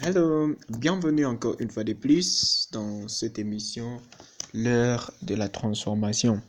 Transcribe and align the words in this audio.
Hello, 0.00 0.56
bienvenue 0.70 1.26
encore 1.26 1.56
une 1.60 1.70
fois 1.70 1.84
de 1.84 1.92
plus 1.92 2.66
dans 2.72 3.08
cette 3.08 3.38
émission 3.38 4.00
L'heure 4.54 5.12
de 5.20 5.34
la 5.34 5.50
transformation. 5.50 6.40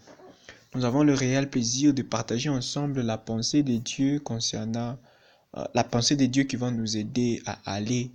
Nous 0.74 0.86
avons 0.86 1.04
le 1.04 1.14
réel 1.14 1.50
plaisir 1.50 1.94
de 1.94 2.04
partager 2.04 2.48
ensemble 2.48 3.02
la 3.02 3.18
pensée 3.18 3.62
de 3.62 3.76
Dieu 3.76 4.22
concernant 4.22 4.98
euh, 5.58 5.66
la 5.74 5.84
pensée 5.84 6.16
de 6.16 6.26
Dieu 6.26 6.46
qui 6.46 6.56
va 6.56 6.72
nous 6.72 6.96
aider 6.96 7.44
à 7.46 7.60
aller 7.66 8.12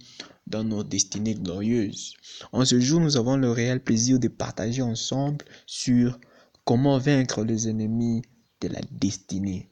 dans 0.47 0.65
nos 0.65 0.83
destinées 0.83 1.35
glorieuses. 1.35 2.15
En 2.53 2.65
ce 2.65 2.81
jour, 2.81 2.99
nous 2.99 3.19
avons 3.19 3.37
le 3.37 3.51
réel 3.51 3.85
plaisir 3.85 4.19
de 4.19 4.29
partager 4.29 4.81
ensemble 4.81 5.45
sur 5.67 6.19
comment 6.65 6.97
vaincre 6.97 7.45
les 7.45 7.69
ennemis 7.69 8.23
de 8.63 8.69
la 8.69 8.81
destinée. 8.93 9.69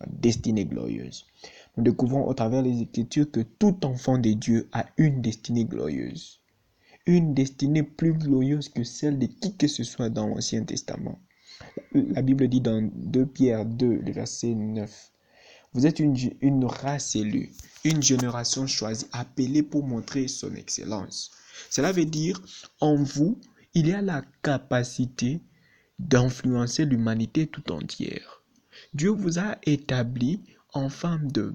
La 0.00 0.06
destinée 0.10 0.64
glorieuse. 0.64 1.26
Nous 1.78 1.84
découvrons 1.84 2.26
au 2.26 2.34
travers 2.34 2.64
des 2.64 2.80
Écritures 2.82 3.30
que 3.30 3.38
tout 3.38 3.86
enfant 3.86 4.18
de 4.18 4.32
Dieu 4.32 4.68
a 4.72 4.86
une 4.96 5.22
destinée 5.22 5.64
glorieuse. 5.64 6.40
Une 7.06 7.34
destinée 7.34 7.84
plus 7.84 8.14
glorieuse 8.14 8.68
que 8.68 8.82
celle 8.82 9.16
de 9.20 9.26
qui 9.26 9.56
que 9.56 9.68
ce 9.68 9.84
soit 9.84 10.10
dans 10.10 10.26
l'Ancien 10.26 10.64
Testament. 10.64 11.20
La 11.92 12.22
Bible 12.22 12.48
dit 12.48 12.60
dans 12.60 12.82
2 12.82 13.26
Pierre 13.26 13.64
2, 13.64 14.00
le 14.04 14.10
verset 14.10 14.56
9. 14.56 15.12
Vous 15.72 15.86
êtes 15.86 16.00
une, 16.00 16.16
une 16.40 16.64
race 16.64 17.14
élue, 17.14 17.52
une 17.84 18.02
génération 18.02 18.66
choisie, 18.66 19.06
appelée 19.12 19.62
pour 19.62 19.86
montrer 19.86 20.26
son 20.26 20.52
excellence. 20.56 21.30
Cela 21.70 21.92
veut 21.92 22.06
dire, 22.06 22.42
en 22.80 22.96
vous, 22.96 23.38
il 23.74 23.86
y 23.86 23.92
a 23.92 24.02
la 24.02 24.22
capacité 24.42 25.40
d'influencer 26.00 26.86
l'humanité 26.86 27.46
tout 27.46 27.70
entière. 27.70 28.42
Dieu 28.94 29.10
vous 29.10 29.38
a 29.38 29.58
établi 29.62 30.42
enfin 30.72 31.18
de, 31.22 31.54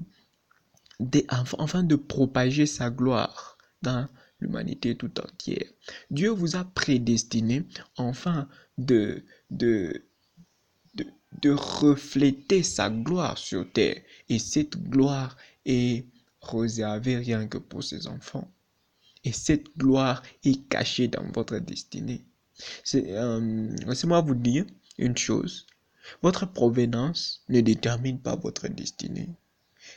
de, 1.03 1.25
enfin 1.29 1.83
de 1.83 1.95
propager 1.95 2.65
sa 2.65 2.89
gloire 2.89 3.57
dans 3.81 4.07
l'humanité 4.39 4.95
tout 4.95 5.11
entière. 5.19 5.67
Dieu 6.11 6.29
vous 6.29 6.55
a 6.55 6.63
prédestiné 6.63 7.65
enfin 7.97 8.47
de, 8.77 9.23
de, 9.49 10.05
de, 10.95 11.05
de 11.41 11.51
refléter 11.51 12.63
sa 12.63 12.89
gloire 12.89 13.37
sur 13.37 13.71
terre. 13.71 14.01
Et 14.29 14.39
cette 14.39 14.77
gloire 14.89 15.37
est 15.65 16.05
réservée 16.41 17.17
rien 17.17 17.47
que 17.47 17.57
pour 17.57 17.83
ses 17.83 18.07
enfants. 18.07 18.51
Et 19.23 19.31
cette 19.31 19.77
gloire 19.77 20.21
est 20.43 20.67
cachée 20.67 21.07
dans 21.07 21.25
votre 21.31 21.57
destinée. 21.59 22.25
Euh, 22.95 23.75
laissez-moi 23.87 24.21
vous 24.21 24.35
dire 24.35 24.65
une 24.97 25.17
chose. 25.17 25.65
Votre 26.21 26.45
provenance 26.45 27.43
ne 27.47 27.61
détermine 27.61 28.19
pas 28.19 28.35
votre 28.35 28.67
destinée. 28.67 29.29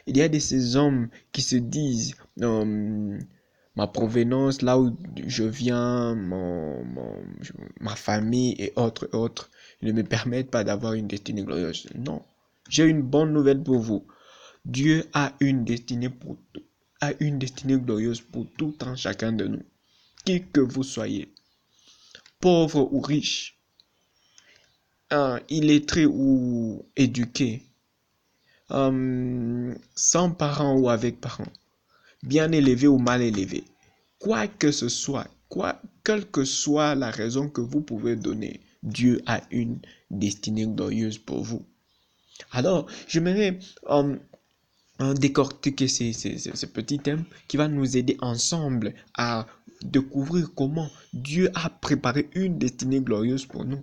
Il 0.07 0.17
y 0.17 0.23
a 0.23 0.29
de 0.29 0.39
ces 0.39 0.77
hommes 0.77 1.09
qui 1.33 1.43
se 1.43 1.57
disent 1.57 2.15
euh, 2.43 3.19
ma 3.75 3.87
provenance, 3.87 4.63
là 4.63 4.79
où 4.79 4.97
je 5.27 5.45
viens, 5.45 6.15
ma 7.81 7.97
famille 7.97 8.55
et 8.59 8.73
autres, 8.77 9.09
autres, 9.13 9.51
ne 9.83 9.93
me 9.93 10.03
permettent 10.03 10.51
pas 10.51 10.65
d'avoir 10.65 10.95
une 10.95 11.09
destinée 11.09 11.43
glorieuse. 11.43 11.89
Non, 11.97 12.23
j'ai 12.69 12.85
une 12.85 13.03
bonne 13.03 13.33
nouvelle 13.33 13.63
pour 13.63 13.79
vous. 13.79 14.07
Dieu 14.65 15.05
a 15.13 15.33
une 15.41 15.65
destinée 15.65 16.09
pour 16.11 16.37
a 17.01 17.13
une 17.21 17.39
destinée 17.39 17.79
glorieuse 17.79 18.21
pour 18.21 18.47
tout 18.57 18.75
un 18.81 18.97
chacun 18.97 19.33
de 19.33 19.47
nous, 19.47 19.63
qui 20.25 20.43
que 20.43 20.61
vous 20.61 20.83
soyez, 20.83 21.33
pauvre 22.41 22.89
ou 22.93 23.01
riche, 23.01 23.59
illettré 25.49 26.07
ou 26.07 26.87
éduqué, 26.97 27.63
euh, 28.71 29.75
sans 29.95 30.31
parents 30.31 30.77
ou 30.77 30.89
avec 30.89 31.21
parents, 31.21 31.53
bien 32.23 32.51
élevé 32.53 32.87
ou 32.87 32.99
mal 32.99 33.23
élevé, 33.23 33.65
quoi 34.19 34.47
que 34.49 34.73
ce 34.73 34.89
soit, 34.89 35.29
quoi, 35.49 35.81
quelle 36.05 36.27
que 36.27 36.45
soit 36.45 36.95
la 36.95 37.11
raison 37.11 37.49
que 37.49 37.61
vous 37.61 37.81
pouvez 37.81 38.17
donner, 38.17 38.61
Dieu 38.83 39.21
a 39.27 39.41
une 39.51 39.79
destinée 40.11 40.67
glorieuse 40.67 41.19
pour 41.19 41.43
vous. 41.43 41.65
Alors, 42.53 42.87
j'aimerais 43.09 43.59
euh, 43.91 45.15
décortiquer 45.15 45.89
ces, 45.89 46.13
ces, 46.13 46.39
ces, 46.39 46.69
qui 47.49 47.57
va 47.57 47.69
nous 47.69 47.97
aider 47.97 48.17
ensemble 48.21 48.95
à 49.15 49.47
découvrir 49.83 50.51
comment 50.55 50.89
Dieu 51.13 51.51
a 51.55 51.69
préparé 51.71 52.29
une 52.35 52.59
destinée 52.59 53.01
glorieuse 53.01 53.47
pour 53.47 53.65
nous. 53.65 53.83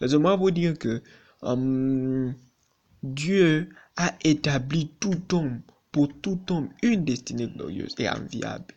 Laissez-moi 0.00 0.36
vous 0.36 0.50
dire 0.50 0.78
que 0.78 1.02
euh, 1.44 2.30
Dieu 3.02 3.70
a 4.00 4.14
établi 4.24 4.88
tout 4.98 5.22
homme, 5.34 5.60
pour 5.92 6.08
tout 6.22 6.40
homme, 6.48 6.70
une 6.82 7.04
destinée 7.04 7.48
glorieuse 7.48 7.94
et 7.98 8.08
enviable. 8.08 8.74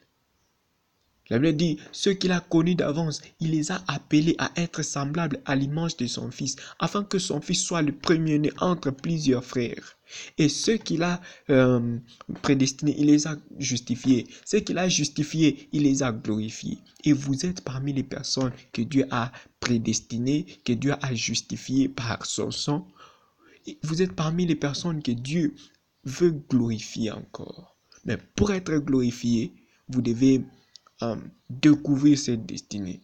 La 1.29 1.39
Bible 1.39 1.55
dit, 1.55 1.77
ceux 1.93 2.13
qu'il 2.13 2.33
a 2.33 2.41
connus 2.41 2.75
d'avance, 2.75 3.21
il 3.39 3.51
les 3.51 3.71
a 3.71 3.81
appelés 3.87 4.35
à 4.37 4.51
être 4.57 4.81
semblables 4.81 5.39
à 5.45 5.55
l'image 5.55 5.95
de 5.95 6.05
son 6.07 6.29
Fils, 6.29 6.57
afin 6.79 7.05
que 7.05 7.19
son 7.19 7.39
Fils 7.39 7.63
soit 7.63 7.81
le 7.81 7.93
premier-né 7.93 8.51
entre 8.59 8.91
plusieurs 8.91 9.45
frères. 9.45 9.97
Et 10.37 10.49
ceux 10.49 10.75
qu'il 10.75 11.01
a 11.01 11.21
euh, 11.49 11.97
prédestinés, 12.41 12.95
il 12.97 13.05
les 13.05 13.25
a 13.25 13.37
justifiés. 13.57 14.27
Ceux 14.45 14.59
qu'il 14.59 14.77
a 14.77 14.89
justifiés, 14.89 15.69
il 15.71 15.83
les 15.83 16.03
a 16.03 16.11
glorifiés. 16.11 16.79
Et 17.05 17.13
vous 17.13 17.45
êtes 17.45 17.61
parmi 17.61 17.93
les 17.93 18.03
personnes 18.03 18.51
que 18.73 18.81
Dieu 18.81 19.05
a 19.09 19.31
prédestinées, 19.61 20.45
que 20.65 20.73
Dieu 20.73 20.93
a 21.01 21.15
justifiées 21.15 21.87
par 21.87 22.25
son 22.25 22.51
sang. 22.51 22.85
Vous 23.83 24.01
êtes 24.01 24.13
parmi 24.13 24.45
les 24.45 24.55
personnes 24.55 25.01
que 25.01 25.11
Dieu 25.11 25.55
veut 26.03 26.31
glorifier 26.49 27.11
encore. 27.11 27.77
Mais 28.05 28.17
pour 28.35 28.51
être 28.51 28.75
glorifié, 28.77 29.53
vous 29.87 30.01
devez 30.01 30.43
euh, 31.01 31.15
découvrir 31.49 32.17
cette 32.17 32.45
destinée. 32.45 33.01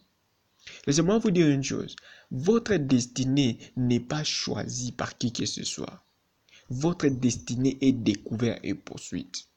Laissez-moi 0.86 1.18
vous 1.18 1.30
dire 1.30 1.48
une 1.48 1.64
chose. 1.64 1.96
Votre 2.30 2.76
destinée 2.76 3.58
n'est 3.76 4.00
pas 4.00 4.24
choisie 4.24 4.92
par 4.92 5.16
qui 5.16 5.32
que 5.32 5.46
ce 5.46 5.64
soit. 5.64 6.04
Votre 6.68 7.08
destinée 7.08 7.78
est 7.80 7.92
découverte 7.92 8.60
et 8.62 8.74
poursuite. 8.74 9.48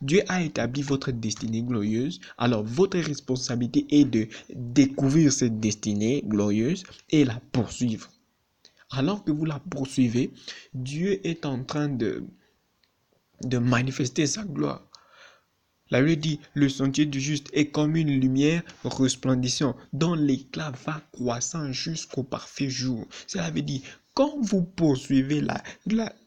Dieu 0.00 0.22
a 0.28 0.42
établi 0.42 0.82
votre 0.82 1.10
destinée 1.10 1.62
glorieuse, 1.62 2.20
alors 2.38 2.62
votre 2.62 2.98
responsabilité 2.98 3.86
est 3.90 4.04
de 4.04 4.28
découvrir 4.54 5.32
cette 5.32 5.60
destinée 5.60 6.22
glorieuse 6.26 6.84
et 7.10 7.24
la 7.24 7.40
poursuivre. 7.52 8.10
Alors 8.96 9.24
que 9.24 9.32
vous 9.32 9.44
la 9.44 9.58
poursuivez, 9.58 10.32
Dieu 10.72 11.26
est 11.26 11.46
en 11.46 11.64
train 11.64 11.88
de, 11.88 12.24
manifester 13.58 14.26
sa 14.26 14.44
gloire. 14.44 14.88
La 15.90 16.00
Bible 16.02 16.20
dit, 16.20 16.40
le 16.54 16.68
sentier 16.68 17.04
du 17.04 17.20
juste 17.20 17.50
est 17.52 17.66
comme 17.66 17.96
une 17.96 18.20
lumière 18.20 18.62
resplendissante 18.84 19.76
dont 19.92 20.14
l'éclat 20.14 20.72
va 20.86 21.02
croissant 21.12 21.72
jusqu'au 21.72 22.22
parfait 22.22 22.70
jour. 22.70 23.06
Cela 23.26 23.50
veut 23.50 23.62
dire, 23.62 23.80
quand 24.14 24.40
vous 24.40 24.62
poursuivez 24.62 25.42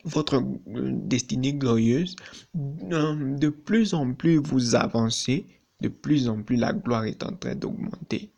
votre 0.04 0.44
destinée 0.70 1.54
glorieuse, 1.54 2.16
de 2.54 3.50
plus 3.50 3.94
en 3.94 4.14
plus 4.14 4.38
vous 4.38 4.76
avancez, 4.76 5.48
de 5.82 5.88
plus 5.88 6.28
en 6.28 6.44
plus 6.44 6.58
la 6.58 6.74
gloire 6.74 7.06
est 7.06 7.24
en 7.24 7.34
train 7.34 7.56
d'augmenter. 7.56 8.32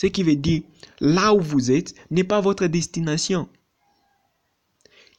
Ce 0.00 0.06
qui 0.06 0.22
veut 0.22 0.36
dire, 0.36 0.62
là 1.00 1.34
où 1.34 1.40
vous 1.40 1.72
êtes 1.72 1.92
n'est 2.12 2.22
pas 2.22 2.40
votre 2.40 2.68
destination. 2.68 3.48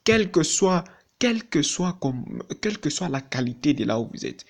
Quelle 0.05 0.31
que 0.31 0.41
soit, 0.41 0.85
que 1.19 1.61
soit 1.61 3.09
la 3.09 3.19
qualité 3.19 3.73
de 3.73 3.83
là 3.83 3.99
où 3.99 4.09
vous 4.13 4.25
êtes, 4.25 4.45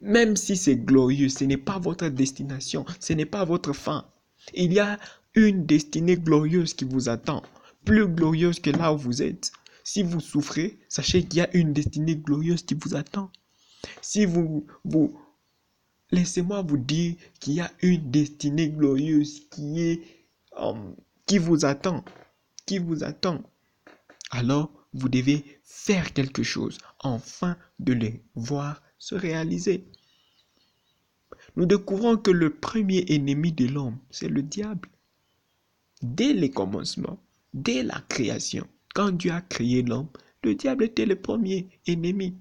même 0.00 0.34
si 0.34 0.56
c'est 0.56 0.74
glorieux, 0.74 1.28
ce 1.28 1.44
n'est 1.44 1.56
pas 1.56 1.78
votre 1.78 2.08
destination, 2.08 2.84
ce 2.98 3.12
n'est 3.12 3.26
pas 3.26 3.44
votre 3.44 3.72
fin. 3.72 4.08
Il 4.54 4.72
y 4.72 4.80
a 4.80 4.98
une 5.34 5.66
destinée 5.66 6.16
glorieuse 6.16 6.74
qui 6.74 6.84
vous 6.84 7.08
attend, 7.08 7.44
plus 7.84 8.08
glorieuse 8.08 8.58
que 8.58 8.70
là 8.70 8.92
où 8.92 8.98
vous 8.98 9.22
êtes. 9.22 9.52
Si 9.84 10.02
vous 10.02 10.18
souffrez, 10.18 10.80
sachez 10.88 11.22
qu'il 11.22 11.38
y 11.38 11.42
a 11.42 11.56
une 11.56 11.72
destinée 11.72 12.16
glorieuse 12.16 12.64
qui 12.64 12.74
vous 12.74 12.96
attend. 12.96 13.30
Si 14.02 14.24
vous, 14.24 14.66
vous, 14.84 15.16
laissez-moi 16.10 16.62
vous 16.62 16.78
dire 16.78 17.14
qu'il 17.38 17.54
y 17.54 17.60
a 17.60 17.70
une 17.82 18.10
destinée 18.10 18.68
glorieuse 18.68 19.46
qui 19.50 19.80
est, 19.80 20.02
um, 20.56 20.94
qui 21.26 21.38
vous 21.38 21.64
attend, 21.64 22.04
qui 22.66 22.78
vous 22.78 23.04
attend. 23.04 23.42
Alors, 24.30 24.70
vous 24.92 25.08
devez 25.08 25.44
faire 25.62 26.12
quelque 26.12 26.42
chose 26.42 26.78
afin 27.00 27.56
de 27.78 27.92
les 27.92 28.22
voir 28.34 28.82
se 28.98 29.14
réaliser. 29.14 29.84
Nous 31.56 31.66
découvrons 31.66 32.16
que 32.16 32.30
le 32.30 32.50
premier 32.50 33.04
ennemi 33.08 33.52
de 33.52 33.66
l'homme, 33.66 33.98
c'est 34.10 34.28
le 34.28 34.42
diable. 34.42 34.88
Dès 36.02 36.32
les 36.32 36.50
commencements, 36.50 37.22
dès 37.54 37.82
la 37.82 38.00
création, 38.08 38.66
quand 38.94 39.10
Dieu 39.10 39.32
a 39.32 39.40
créé 39.40 39.82
l'homme, 39.82 40.08
le 40.42 40.54
diable 40.54 40.84
était 40.84 41.06
le 41.06 41.16
premier 41.16 41.68
ennemi. 41.86 42.34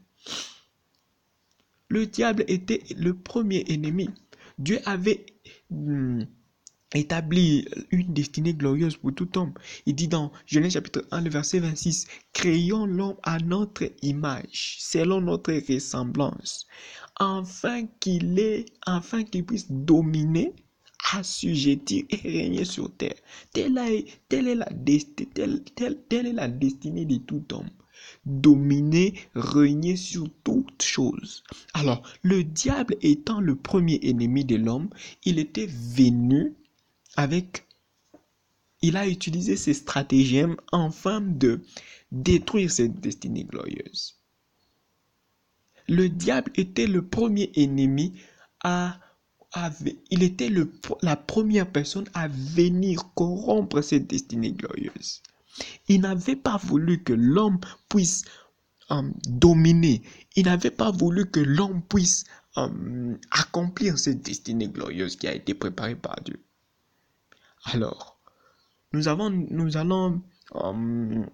Le 1.90 2.06
diable 2.06 2.46
était 2.48 2.84
le 2.96 3.16
premier 3.16 3.66
ennemi. 3.68 4.10
Dieu 4.60 4.80
avait 4.86 5.26
hmm, 5.72 6.22
établit 6.94 7.68
une 7.90 8.14
destinée 8.14 8.54
glorieuse 8.54 8.98
pour 8.98 9.14
tout 9.16 9.38
homme. 9.38 9.54
Il 9.88 9.96
dit 9.96 10.08
dans 10.08 10.32
Genèse 10.46 10.74
chapitre 10.74 11.08
1, 11.10 11.22
le 11.22 11.32
verset 11.32 11.60
26, 11.60 12.08
Créons 12.34 12.86
l'homme 12.86 13.18
à 13.24 13.40
notre 13.40 13.86
image, 14.04 14.78
selon 14.80 15.20
notre 15.20 15.54
ressemblance, 15.74 16.68
afin 17.16 17.88
qu'il 18.00 18.38
ait, 18.38 18.66
afin 18.86 19.24
puisse 19.24 19.72
dominer, 19.72 20.54
assujettir 21.14 22.06
et 22.10 22.18
régner 22.18 22.66
sur 22.66 22.96
terre. 22.96 23.16
Telle 23.52 23.78
est 23.78 24.56
la 24.60 24.70
destinée 26.48 27.06
de 27.06 27.18
tout 27.18 27.44
homme 27.52 27.70
dominer, 28.30 29.16
régner 29.36 29.96
sur 29.96 30.30
toutes 30.44 30.82
choses. 30.82 31.44
Alors, 31.74 32.04
le 32.22 32.44
diable 32.44 32.96
étant 33.02 33.42
le 33.42 33.56
premier 33.56 34.00
ennemi 34.04 34.46
de 34.46 34.56
l'homme, 34.56 34.90
il 35.26 35.40
était 35.40 35.68
venu 35.68 36.54
avec... 37.16 37.66
Il 38.82 38.96
a 38.96 39.08
utilisé 39.08 39.58
ses 39.58 39.74
stratagèmes 39.74 40.56
afin 40.72 41.20
de 41.20 41.60
détruire 42.14 42.72
cette 42.72 43.02
destinée 43.02 43.44
glorieuse. 43.44 44.16
Le 45.90 46.08
diable 46.08 46.52
était 46.56 46.88
le 46.88 47.06
premier 47.06 47.52
ennemi 47.56 48.14
à 48.64 49.00
il 50.12 50.24
était 50.24 50.50
le, 50.50 50.72
la 51.02 51.16
première 51.16 51.72
personne 51.72 52.08
à 52.14 52.28
venir 52.28 53.12
corrompre 53.16 53.82
cette 53.82 54.08
destinée 54.08 54.52
glorieuse. 54.52 55.24
Il 55.88 56.02
n'avait 56.02 56.36
pas 56.36 56.58
voulu 56.58 57.04
que 57.04 57.14
l'homme 57.14 57.60
puisse 57.90 58.24
euh, 58.92 59.02
dominer. 59.28 60.02
Il 60.36 60.46
n'avait 60.46 60.72
pas 60.72 60.92
voulu 60.92 61.30
que 61.30 61.40
l'homme 61.40 61.82
puisse 61.84 62.26
euh, 62.58 63.16
accomplir 63.32 64.00
cette 64.00 64.22
destinée 64.22 64.68
glorieuse 64.68 65.16
qui 65.16 65.28
a 65.28 65.34
été 65.34 65.54
préparée 65.54 65.96
par 65.96 66.16
Dieu. 66.24 66.44
Alors, 67.66 68.20
nous, 68.94 69.08
avons, 69.08 69.30
nous 69.30 69.78
allons... 69.78 70.22
Euh, 70.56 71.26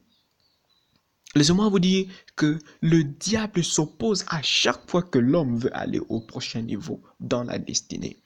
laissez-moi 1.35 1.69
vous 1.69 1.79
dire 1.79 2.07
que 2.35 2.59
le 2.81 3.03
diable 3.03 3.63
s'oppose 3.63 4.25
à 4.27 4.41
chaque 4.41 4.89
fois 4.89 5.03
que 5.03 5.19
l'homme 5.19 5.57
veut 5.57 5.75
aller 5.75 5.99
au 6.09 6.21
prochain 6.21 6.61
niveau 6.61 7.01
dans 7.19 7.43
la 7.43 7.59
destinée. 7.59 8.17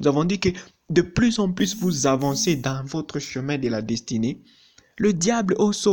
Nous 0.00 0.08
avons 0.08 0.24
dit 0.24 0.40
que 0.40 0.48
de 0.90 1.02
plus 1.02 1.38
en 1.38 1.52
plus 1.52 1.76
vous 1.76 2.06
avancez 2.06 2.56
dans 2.56 2.84
votre 2.84 3.18
chemin 3.18 3.58
de 3.58 3.68
la 3.68 3.82
destinée, 3.82 4.42
le 5.02 5.12
diable 5.12 5.56
aussi, 5.58 5.88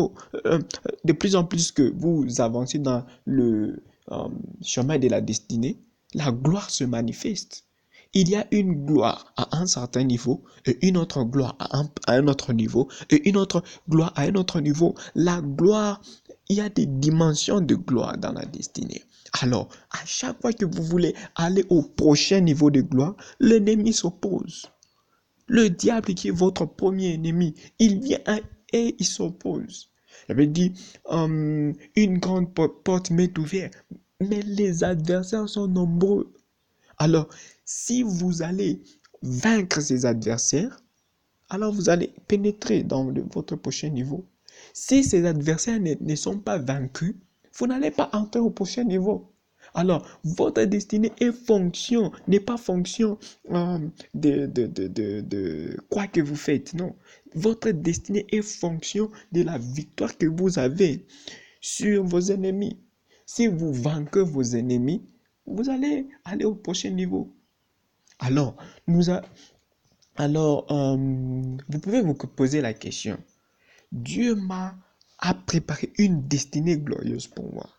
euh, 0.46 0.60
de 1.04 1.14
plus 1.14 1.36
en 1.36 1.44
plus 1.44 1.72
que 1.72 1.92
vous 1.98 2.42
avancez 2.42 2.78
dans 2.78 3.04
le 3.26 3.82
euh, 4.12 4.28
chemin 4.62 5.00
de 5.00 5.08
la 5.08 5.20
destinée, 5.20 5.80
la 6.14 6.32
gloire 6.32 6.70
se 6.70 6.84
manifeste. 6.84 7.66
Il 8.14 8.30
y 8.30 8.36
a 8.36 8.46
une 8.52 8.86
gloire 8.86 9.34
à 9.36 9.58
un 9.58 9.66
certain 9.66 10.04
niveau 10.04 10.44
et 10.68 10.78
une 10.88 10.96
autre 10.96 11.24
gloire 11.24 11.56
à 11.58 11.82
un, 12.14 12.28
autre 12.28 12.54
niveau 12.54 12.88
et 13.10 13.28
une 13.28 13.38
autre 13.38 13.64
gloire 13.90 14.14
à 14.16 14.22
un 14.26 14.36
autre 14.36 14.60
niveau. 14.62 14.94
La 15.16 15.42
gloire, 15.42 16.02
il 16.48 16.58
y 16.58 16.62
a 16.62 16.70
des 16.70 16.86
dimensions 16.86 17.62
de 17.62 17.74
gloire 17.74 18.16
dans 18.16 18.32
la 18.32 18.46
destinée. 18.46 19.04
Alors, 19.42 19.70
à 19.90 20.06
chaque 20.06 20.40
fois 20.40 20.54
que 20.54 20.66
vous 20.66 20.84
voulez 20.84 21.16
aller 21.36 21.66
au 21.70 21.82
prochain 21.82 22.42
niveau 22.42 22.70
de 22.70 22.82
gloire, 22.82 23.16
l'ennemi 23.40 23.92
s'oppose. 23.92 24.68
Le 25.48 25.72
diable 25.72 26.14
qui 26.14 26.28
est 26.28 26.32
votre 26.46 26.66
premier 26.66 27.16
ennemi, 27.16 27.56
il 27.80 28.02
vient 28.02 28.20
et 28.74 28.96
il 29.00 29.06
s'oppose. 29.06 29.90
J'avais 30.28 30.48
dit, 30.48 30.74
hum, 31.06 31.74
une 31.96 32.18
grande 32.18 32.54
porte 32.54 33.10
m'est 33.12 33.38
ouverte, 33.38 33.84
mais 34.20 34.42
les 34.42 34.84
adversaires 34.84 35.48
sont 35.48 35.68
nombreux. 35.68 36.34
Alors, 36.98 37.30
si 37.66 38.04
vous 38.04 38.42
allez 38.42 38.82
vaincre 39.22 39.82
ces 39.82 40.06
adversaires, 40.06 40.80
alors 41.50 41.74
vous 41.74 41.90
allez 41.90 42.14
pénétrer 42.28 42.84
dans 42.84 43.12
votre 43.34 43.56
prochain 43.56 43.90
niveau. 43.90 44.26
Si 44.74 45.04
ces 45.04 45.26
adversaires 45.26 45.80
ne 45.80 46.16
sont 46.16 46.40
pas 46.40 46.58
vaincus, 46.58 47.16
vous 47.58 47.68
n'allez 47.68 47.92
pas 47.92 48.10
entrer 48.14 48.40
au 48.40 48.50
prochain 48.50 48.84
niveau. 48.84 49.32
Alors, 49.74 50.06
votre 50.24 50.64
destinée 50.64 51.12
est 51.20 51.32
fonction, 51.32 52.12
n'est 52.28 52.40
pas 52.40 52.58
fonction 52.58 53.18
euh, 53.52 53.78
de, 54.14 54.46
de, 54.48 54.66
de, 54.66 54.88
de, 55.22 55.78
quoi 55.90 56.08
que 56.08 56.22
vous 56.22 56.36
faites. 56.36 56.74
Non. 56.74 56.96
Votre 57.36 57.72
destinée 57.72 58.26
est 58.32 58.42
fonction 58.42 59.12
de 59.32 59.44
la 59.44 59.58
victoire 59.58 60.18
que 60.18 60.26
vous 60.26 60.58
avez 60.58 61.06
sur 61.62 62.04
vos 62.04 62.22
ennemis. 62.22 62.80
Si 63.26 63.48
vous 63.48 63.74
vainquez 63.74 64.24
vos 64.24 64.44
ennemis, 64.44 65.04
vous 65.46 65.70
allez 65.70 66.08
aller 66.26 66.46
au 66.46 66.56
prochain 66.56 66.90
niveau. 66.90 67.36
Alors, 68.20 68.56
a... 68.58 69.22
Euh, 70.22 70.98
vous 71.70 71.80
pouvez 71.80 72.02
vous 72.02 72.14
poser 72.14 72.62
la 72.62 72.74
question. 72.74 73.18
Dieu 73.92 74.36
m'a 74.36 74.78
préparé 75.46 75.94
une 75.98 76.28
destinée 76.28 76.78
glorieuse 76.78 77.28
pour 77.28 77.54
moi. 77.54 77.70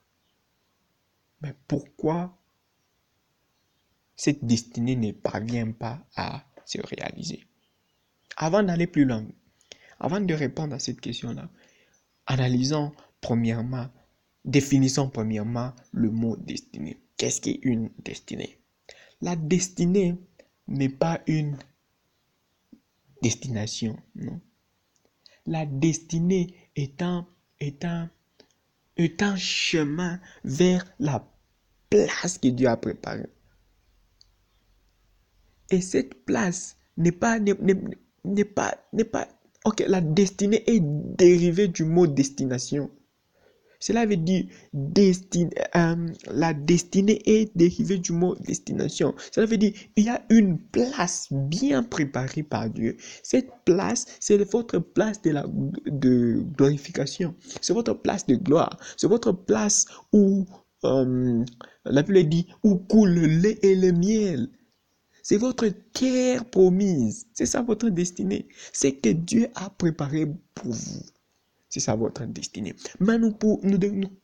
Mais 1.43 1.55
pourquoi 1.69 2.37
cette 4.17 4.45
destinée 4.45 4.97
ne 4.97 5.13
parvient 5.13 5.73
pas 5.73 6.05
à 6.17 6.45
se 6.65 6.81
réaliser? 6.81 7.47
Avant 8.37 8.63
d'aller 8.63 8.87
plus 8.87 9.05
loin, 9.05 9.27
avant 10.01 10.21
de 10.21 10.35
répondre 10.35 10.75
à 10.75 10.79
cette 10.79 11.01
question-là, 11.01 11.49
analysons 12.27 12.93
premièrement, 13.21 13.89
définissons 14.45 15.11
premièrement 15.11 15.75
le 15.93 16.11
mot 16.11 16.37
destinée. 16.37 16.99
Qu'est-ce 17.17 17.41
qu'est 17.43 17.61
une 17.63 17.91
destinée? 18.03 18.59
La 19.21 19.37
destinée 19.37 20.17
n'est 20.67 20.89
pas 20.89 21.21
une 21.27 21.59
destination, 23.23 23.99
non. 24.15 24.41
La 25.47 25.67
destinée 25.67 26.55
est 26.77 27.03
un, 27.03 27.27
est 27.61 29.37
chemin 29.37 30.21
vers 30.45 30.85
la 30.99 31.27
place 31.91 32.39
que 32.39 32.49
Dieu 32.49 32.69
a 32.69 32.77
préparée. 32.77 33.29
Et 35.71 35.81
cette 35.81 36.25
place 36.25 36.77
n'est 36.97 37.13
pas, 37.13 37.39
n'est 37.39 37.55
pas, 38.45 38.77
n'est 38.93 39.05
pas, 39.05 39.29
la 39.87 40.01
destinée 40.01 40.63
est 40.67 40.81
dérivée 40.83 41.69
du 41.69 41.85
mot 41.85 42.07
destination. 42.07 42.91
Cela 43.81 44.05
veut 44.05 44.19
dire 44.19 44.45
euh, 44.77 45.95
la 46.31 46.53
destinée 46.53 47.23
est 47.25 47.51
dérivée 47.57 47.97
du 47.97 48.13
mot 48.13 48.35
destination. 48.37 49.15
Cela 49.33 49.47
veut 49.47 49.57
dire 49.57 49.73
il 49.97 50.05
y 50.05 50.09
a 50.11 50.23
une 50.29 50.59
place 50.59 51.29
bien 51.31 51.83
préparée 51.83 52.43
par 52.43 52.69
Dieu. 52.69 52.99
Cette 53.23 53.49
place, 53.65 54.05
c'est 54.21 54.37
votre 54.53 54.79
place 54.79 55.23
de, 55.23 55.31
la, 55.31 55.47
de 55.87 56.45
glorification. 56.57 57.35
C'est 57.63 57.73
votre 57.73 57.95
place 57.95 58.27
de 58.27 58.37
gloire. 58.37 58.79
C'est 58.99 59.09
votre 59.09 59.33
place 59.33 59.87
où, 60.13 60.45
euh, 60.85 61.43
la 61.87 62.03
Bible 62.03 62.29
dit, 62.29 62.47
où 62.63 62.77
coule 62.77 63.15
le 63.15 63.27
lait 63.27 63.59
et 63.63 63.75
le 63.75 63.93
miel. 63.93 64.51
C'est 65.31 65.37
votre 65.37 65.69
terre 65.93 66.45
promise. 66.45 67.29
C'est 67.35 67.47
ça 67.47 67.63
votre 67.63 67.89
destinée. 67.89 68.49
C'est 68.73 68.95
que 68.95 69.11
Dieu 69.11 69.47
a 69.55 69.71
préparé 69.71 70.27
pour 70.57 70.73
vous. 70.73 71.03
C'est 71.69 71.79
ça 71.79 71.95
votre 71.95 72.25
destinée. 72.25 72.75
Mais 72.99 73.17
nous, 73.17 73.33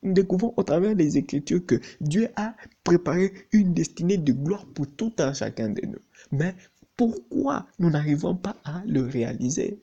découvrons 0.03 0.53
au 0.57 0.65
travers 0.65 0.97
des 0.97 1.17
Écritures 1.17 1.65
que 1.65 1.77
Dieu 2.01 2.29
a 2.35 2.57
préparé 2.83 3.33
une 3.53 3.73
destinée 3.73 4.17
de 4.17 4.33
gloire 4.33 4.67
pour 4.67 4.89
tout 4.97 5.13
un 5.19 5.33
chacun 5.33 5.69
de 5.69 5.87
nous. 5.87 6.01
Mais 6.33 6.57
pourquoi 6.97 7.69
nous 7.79 7.91
n'arrivons 7.91 8.35
pas 8.35 8.57
à 8.65 8.83
le 8.85 9.03
réaliser? 9.03 9.81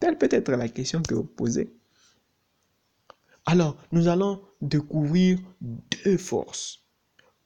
Telle 0.00 0.18
peut 0.18 0.30
être 0.32 0.50
la 0.50 0.68
question 0.68 1.00
que 1.00 1.14
vous 1.14 1.22
posez. 1.22 1.72
Alors, 3.46 3.76
nous 3.92 4.08
allons 4.08 4.42
découvrir 4.60 5.38
deux 5.60 6.16
forces. 6.16 6.82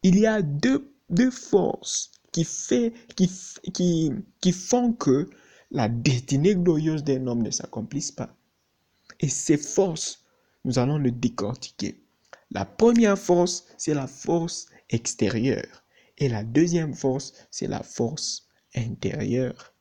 Il 0.02 0.18
y 0.18 0.26
a 0.26 0.40
deux, 0.40 0.90
deux 1.10 1.30
forces 1.30 2.10
qui, 2.34 2.42
fait, 2.42 2.92
qui, 3.14 3.30
qui, 3.72 4.10
qui 4.40 4.52
font 4.52 4.92
que 4.92 5.30
la 5.70 5.88
destinée 5.88 6.56
glorieuse 6.56 7.04
d'un 7.04 7.28
homme 7.28 7.42
ne 7.44 7.50
s'accomplisse 7.52 8.10
pas. 8.10 8.36
Et 9.20 9.28
ces 9.28 9.56
forces, 9.56 10.24
nous 10.64 10.80
allons 10.80 10.98
le 10.98 11.12
décortiquer. 11.12 12.02
La 12.50 12.64
première 12.64 13.16
force, 13.16 13.66
c'est 13.78 13.94
la 13.94 14.08
force 14.08 14.66
extérieure. 14.90 15.84
Et 16.18 16.28
la 16.28 16.42
deuxième 16.42 16.94
force, 16.94 17.34
c'est 17.52 17.68
la 17.68 17.84
force 17.84 18.48
intérieure. 18.74 19.72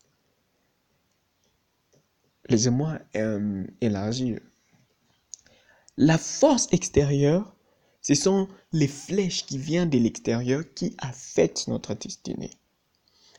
Laissez-moi 2.50 3.00
euh, 3.15 3.65
élargir. 3.81 4.39
La 5.98 6.19
force 6.19 6.67
extérieure, 6.72 7.52
ce 8.03 8.15
sont 8.15 8.50
les 8.74 8.88
flèches 8.88 9.45
qui 9.45 9.57
viennent 9.57 9.89
de 9.89 9.98
l'extérieur 9.98 10.62
qui 10.75 10.93
affectent 11.00 11.69
notre 11.69 11.93
destinée. 11.93 12.51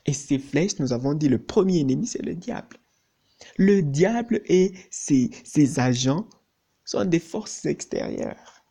Et 0.07 0.13
ces 0.13 0.39
flèches, 0.39 0.79
nous 0.79 0.91
avons 0.91 1.13
dit, 1.13 1.29
le 1.29 1.41
premier 1.41 1.79
ennemi, 1.79 2.07
c'est 2.07 2.23
le 2.23 2.35
diable. 2.35 2.77
Le 3.57 3.81
diable 3.81 4.41
et 4.45 4.73
ses, 4.89 5.31
agents 5.79 6.27
sont 6.83 7.05
des 7.05 7.19
forces 7.19 7.65
extérieures. 7.65 8.63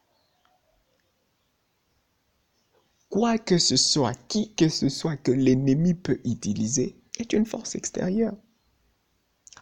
Quoi 3.09 3.39
que 3.39 3.59
ce 3.59 3.77
soit, 3.77 4.15
qui 4.27 4.53
que 4.55 4.69
ce 4.69 4.89
soit 4.89 5.17
que 5.17 5.31
l'ennemi 5.31 5.95
peut 5.95 6.21
utiliser, 6.25 6.97
est 7.19 7.33
une 7.33 7.47
force 7.47 7.77
extérieure. 7.77 8.35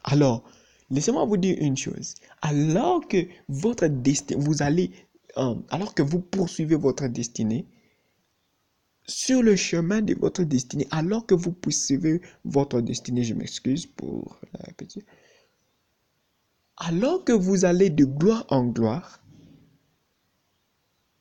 Alors, 0.05 0.45
laissez-moi 0.91 1.27
vous 1.27 1.37
dire 1.37 1.57
une 1.61 1.77
chose. 1.77 2.15
Alors 2.41 3.07
que 3.07 3.29
votre 3.49 3.87
destin, 3.89 4.37
vous 4.39 4.63
allez, 4.63 4.91
alors 5.37 5.95
que 5.95 6.03
vous 6.03 6.21
poursuivez 6.21 6.77
votre 6.77 7.07
destinée, 7.09 7.67
sur 9.07 9.43
le 9.43 9.57
chemin 9.57 10.01
de 10.01 10.15
votre 10.15 10.45
destinée, 10.45 10.87
alors 10.91 11.27
que 11.27 11.35
vous 11.35 11.53
poursuivez 11.53 12.21
votre 12.45 12.81
destinée, 12.81 13.25
je 13.25 13.35
m'excuse 13.35 13.87
pour 13.87 14.39
la 14.53 14.73
petite, 14.75 15.05
alors 16.77 17.25
que 17.25 17.33
vous 17.33 17.65
allez 17.65 17.91
de 17.91 18.05
gloire 18.05 18.47
en 18.49 18.67
gloire, 18.67 19.23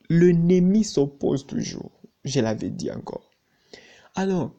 l'ennemi 0.10 0.84
s'oppose 0.84 1.48
toujours. 1.48 1.91
Je 2.24 2.39
l'avais 2.39 2.70
dit 2.70 2.91
encore. 2.91 3.32
Alors, 4.15 4.53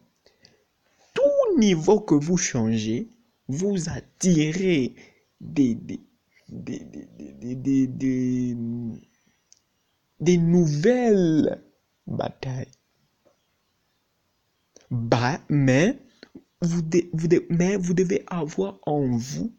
tout 1.14 1.58
niveau 1.58 2.00
que 2.00 2.14
vous 2.14 2.36
changez, 2.36 3.08
vous 3.48 3.88
attirez 3.88 4.94
des, 5.40 5.74
des, 5.74 6.00
des, 6.48 7.86
des, 7.86 8.56
nouvelles 10.36 11.62
batailles. 12.06 12.70
Bah, 14.90 15.40
mais, 15.48 15.98
vous 16.60 16.82
devez 16.82 18.24
avoir 18.26 18.78
en 18.86 19.16
vous 19.16 19.52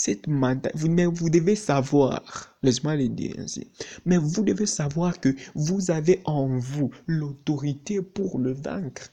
cette 0.00 0.26
vous, 0.26 0.88
mais 0.88 1.04
vous 1.04 1.28
devez 1.28 1.56
savoir, 1.56 2.56
laisse-moi 2.62 2.96
le 2.96 3.08
dire 3.08 3.34
ainsi, 3.38 3.70
mais 4.06 4.16
vous 4.16 4.42
devez 4.42 4.64
savoir 4.64 5.20
que 5.20 5.36
vous 5.54 5.90
avez 5.90 6.22
en 6.24 6.56
vous 6.56 6.90
l'autorité 7.06 8.00
pour 8.00 8.38
le 8.38 8.52
vaincre. 8.52 9.12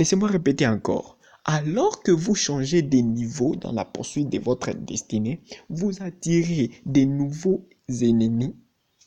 Laissez-moi 0.00 0.28
répéter 0.28 0.66
encore. 0.66 1.16
Alors 1.44 2.02
que 2.02 2.10
vous 2.10 2.34
changez 2.34 2.82
de 2.82 2.96
niveau 2.98 3.54
dans 3.54 3.70
la 3.70 3.84
poursuite 3.84 4.30
de 4.30 4.40
votre 4.40 4.72
destinée, 4.74 5.42
vous 5.68 6.02
attirez 6.02 6.72
des 6.84 7.06
nouveaux 7.06 7.64
ennemis, 7.88 8.56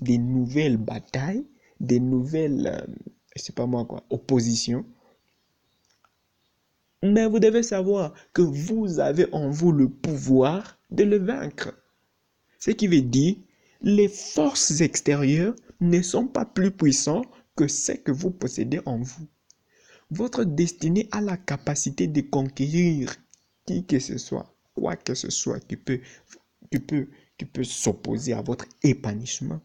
des 0.02 0.18
nouvelles 0.18 0.78
batailles, 0.78 1.46
des 1.80 2.00
nouvelles, 2.00 2.68
euh, 2.68 2.94
je 3.36 3.42
sais 3.42 3.54
pas 3.54 3.66
moi 3.66 3.86
quoi, 3.86 4.04
oppositions. 4.10 4.86
Mais 7.04 7.28
vous 7.28 7.40
devez 7.40 7.64
savoir 7.64 8.14
que 8.34 8.42
vous 8.42 9.00
avez 9.00 9.28
en 9.32 9.50
vous 9.50 9.72
le 9.72 9.90
pouvoir 9.90 10.80
de 10.92 11.04
le 11.04 11.18
vaincre. 11.18 11.74
Ce 12.60 12.72
qui 12.72 12.88
veut 12.88 13.02
dire, 13.02 13.36
les 13.82 14.08
forces 14.08 14.82
extérieures 14.82 15.56
ne 15.82 16.02
sont 16.02 16.28
pas 16.28 16.46
plus 16.46 16.72
puissantes 16.72 17.28
que 17.56 17.68
celles 17.68 18.02
que 18.02 18.12
vous 18.12 18.32
possédez 18.32 18.82
en 18.86 19.00
vous. 19.00 19.28
Votre 20.12 20.44
destinée 20.44 21.08
a 21.12 21.22
la 21.22 21.38
capacité 21.38 22.08
de 22.08 22.22
conquérir 22.22 23.16
qui 23.66 23.86
que 23.86 24.00
ce 24.00 24.18
soit, 24.18 24.56
quoi 24.74 24.96
que 24.96 25.14
ce 25.14 25.30
soit 25.32 25.60
qui 25.60 25.78
peut, 25.78 26.00
qui 26.72 26.80
peut, 26.80 27.08
qui 27.38 27.46
peut 27.46 27.64
s'opposer 27.64 28.34
à 28.34 28.42
votre 28.42 28.66
épanouissement. 28.84 29.62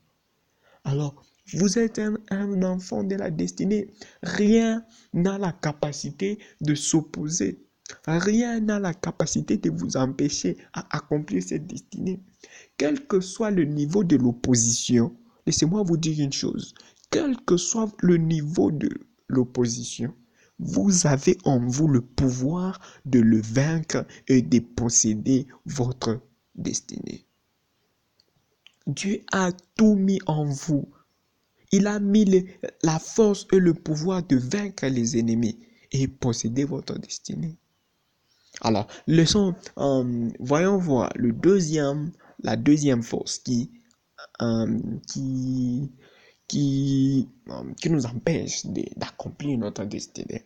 Alors, 0.90 1.24
vous 1.54 1.78
êtes 1.78 2.00
un, 2.00 2.62
enfant 2.64 3.04
de 3.04 3.14
la 3.14 3.30
destinée. 3.30 3.86
Rien 4.24 4.84
n'a 5.12 5.38
la 5.38 5.52
capacité 5.52 6.40
de 6.60 6.74
s'opposer. 6.74 7.64
Rien 8.08 8.58
n'a 8.58 8.80
la 8.80 8.92
capacité 8.92 9.56
de 9.56 9.70
vous 9.70 9.96
empêcher 9.96 10.56
à 10.72 10.96
accomplir 10.96 11.44
cette 11.44 11.68
destinée. 11.68 12.20
Quel 12.76 13.06
que 13.06 13.20
soit 13.20 13.52
le 13.52 13.66
niveau 13.66 14.02
de 14.02 14.16
l'opposition, 14.16 15.16
laissez-moi 15.46 15.84
vous 15.84 15.96
dire 15.96 16.18
une 16.18 16.32
chose. 16.32 16.74
Quel 17.08 17.36
que 17.36 17.56
soit 17.56 17.92
le 18.00 18.16
niveau 18.16 18.72
de 18.72 18.90
l'opposition, 19.28 20.12
vous 20.58 21.06
avez 21.06 21.38
en 21.44 21.60
vous 21.60 21.86
le 21.86 22.00
pouvoir 22.00 22.80
de 23.04 23.20
le 23.20 23.40
vaincre 23.40 24.04
et 24.26 24.42
de 24.42 24.58
posséder 24.58 25.46
votre 25.66 26.20
destinée. 26.56 27.29
Dieu 28.94 29.22
a 29.32 29.52
tout 29.76 29.94
mis 29.94 30.20
en 30.26 30.44
vous. 30.44 30.88
Il 31.72 31.86
a 31.86 32.00
mis 32.00 32.46
la 32.82 32.98
force 32.98 33.46
et 33.52 33.58
le 33.58 33.74
pouvoir 33.74 34.22
de 34.24 34.36
vaincre 34.36 34.86
les 34.86 35.16
ennemis 35.18 35.58
et 35.92 36.08
posséder 36.08 36.64
votre 36.64 36.98
destinée. 36.98 37.56
Alors, 38.62 38.88
euh, 39.08 40.30
voyons 40.38 40.78
voir 40.78 41.10
le 41.14 41.32
deuxième, 41.32 42.10
la 42.42 42.56
deuxième 42.56 43.02
force 43.02 43.38
qui, 43.38 43.70
euh, 44.42 44.66
euh, 44.66 45.86
qui 46.48 47.28
nous 47.88 48.06
empêche 48.06 48.66
d'accomplir 48.96 49.56
notre 49.58 49.84
destinée. 49.84 50.44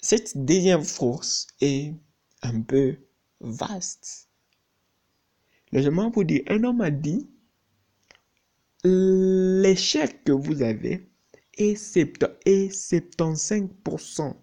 Cette 0.00 0.36
deuxième 0.44 0.84
force 0.84 1.46
est 1.60 1.94
un 2.42 2.60
peu 2.62 2.96
vaste. 3.40 4.27
Légèrement 5.72 6.10
pour 6.10 6.24
dire, 6.24 6.42
un 6.48 6.64
homme 6.64 6.80
a 6.80 6.90
dit, 6.90 7.28
l'échec 8.84 10.24
que 10.24 10.32
vous 10.32 10.62
avez 10.62 11.08
est 11.56 11.74
75% 11.74 14.34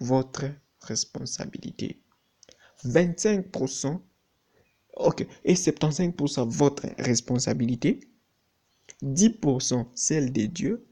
votre 0.00 0.44
responsabilité. 0.80 2.02
25%, 2.84 4.00
ok, 4.96 5.26
et 5.44 5.54
75% 5.54 6.48
votre 6.48 6.86
responsabilité, 6.98 8.00
10% 9.02 9.86
celle 9.94 10.32
des 10.32 10.48
dieux 10.48 10.84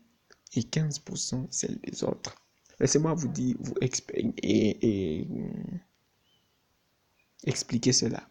et 0.54 0.60
15% 0.60 1.48
celle 1.50 1.80
des 1.80 2.04
autres. 2.04 2.36
Laissez-moi 2.78 3.14
vous 3.14 3.26
dire, 3.28 3.56
vous 3.58 3.74
et, 3.82 5.26
expliquer 7.44 7.92
cela. 7.92 8.29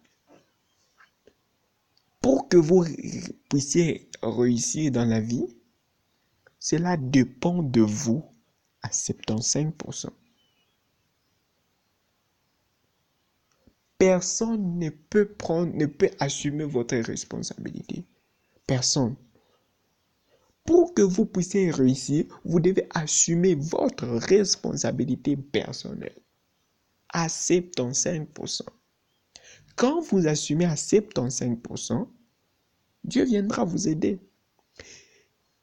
Pour 2.21 2.49
que 2.49 2.57
vous 2.57 2.85
puissiez 3.49 4.09
réussir 4.21 4.91
dans 4.91 5.05
la 5.05 5.21
vie, 5.21 5.57
cela 6.59 6.97
dépend 6.97 7.63
de 7.63 7.81
vous 7.81 8.23
à 8.81 8.89
75%. 8.89 10.09
Personne 13.97 14.79
ne 14.79 14.89
peut 14.89 15.27
prendre, 15.27 15.73
ne 15.75 15.85
peut 15.85 16.09
assumer 16.19 16.63
votre 16.63 16.95
responsabilité. 16.97 18.05
Personne. 18.65 19.15
Pour 20.63 20.93
que 20.93 21.01
vous 21.01 21.25
puissiez 21.25 21.71
réussir, 21.71 22.25
vous 22.45 22.59
devez 22.59 22.87
assumer 22.93 23.55
votre 23.55 24.05
responsabilité 24.05 25.35
personnelle 25.35 26.15
à 27.09 27.27
75%. 27.27 28.61
Quand 29.79 30.01
vous 30.01 30.27
assumez 30.27 30.65
à 30.65 30.75
75%, 30.75 32.05
Dieu 33.05 33.23
viendra 33.23 33.63
vous 33.63 33.87
aider. 33.87 34.19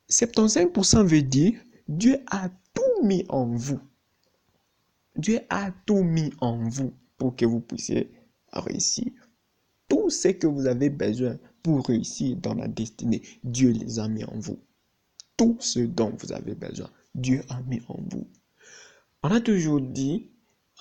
75% 0.09 1.05
veut 1.05 1.21
dire 1.21 1.53
Dieu 1.87 2.17
a 2.27 2.49
tout 2.73 3.05
mis 3.05 3.27
en 3.29 3.45
vous. 3.45 3.79
Dieu 5.17 5.41
a 5.51 5.71
tout 5.85 6.03
mis 6.03 6.33
en 6.41 6.67
vous 6.67 6.95
pour 7.19 7.37
que 7.37 7.45
vous 7.45 7.61
puissiez 7.61 8.11
réussir. 8.55 9.05
Tout 9.87 10.09
ce 10.09 10.29
que 10.29 10.47
vous 10.47 10.67
avez 10.67 10.89
besoin 10.89 11.39
pour 11.63 11.87
réussir 11.87 12.37
dans 12.37 12.55
la 12.55 12.69
destinée, 12.69 13.21
Dieu 13.45 13.71
les 13.73 13.99
a 13.99 14.09
mis 14.09 14.25
en 14.25 14.39
vous 14.39 14.59
tout 15.37 15.59
ce 15.61 15.81
dont 15.81 16.17
vous 16.19 16.33
avez 16.33 16.55
besoin. 16.55 16.89
Dieu 17.15 17.43
a 17.51 17.61
mis 17.63 17.83
en 17.89 17.99
vous. 18.11 18.27
On 19.23 19.31
a 19.31 19.41
toujours 19.43 19.83
dit, 19.83 20.31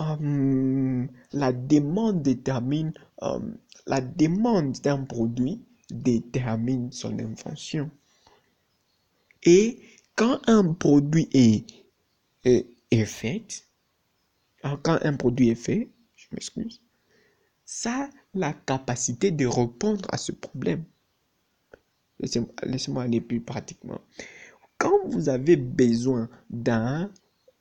euh, 0.01 1.07
la 1.31 1.53
demande 1.53 2.21
détermine, 2.21 2.93
euh, 3.21 3.39
la 3.87 4.01
demande 4.01 4.73
d'un 4.81 5.03
produit 5.03 5.63
détermine 5.89 6.91
son 6.91 7.17
invention. 7.19 7.89
Et 9.43 9.79
quand 10.15 10.39
un 10.47 10.73
produit 10.73 11.29
est, 11.33 11.65
est, 12.43 12.67
est 12.91 13.05
fait, 13.05 13.65
quand 14.83 14.97
un 15.01 15.13
produit 15.13 15.49
est 15.49 15.55
fait, 15.55 15.89
je 16.15 16.27
m'excuse, 16.31 16.81
ça 17.65 18.09
la 18.33 18.53
capacité 18.53 19.31
de 19.31 19.45
répondre 19.45 20.07
à 20.11 20.17
ce 20.17 20.31
problème. 20.31 20.83
Laissez-moi 22.19 23.03
aller 23.03 23.21
plus 23.21 23.41
pratiquement. 23.41 24.01
Quand 24.77 25.07
vous 25.07 25.29
avez 25.29 25.55
besoin 25.55 26.29
d'un 26.49 27.11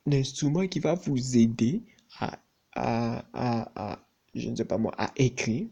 instrument 0.07 0.67
qui 0.67 0.79
va 0.79 0.95
vous 0.95 1.37
aider 1.37 1.83
à, 2.19 2.39
à, 2.73 3.23
à, 3.33 3.99
je 4.33 4.49
ne 4.49 4.55
sais 4.55 4.65
pas 4.65 4.77
moi, 4.77 4.93
à 4.97 5.11
écrire, 5.15 5.67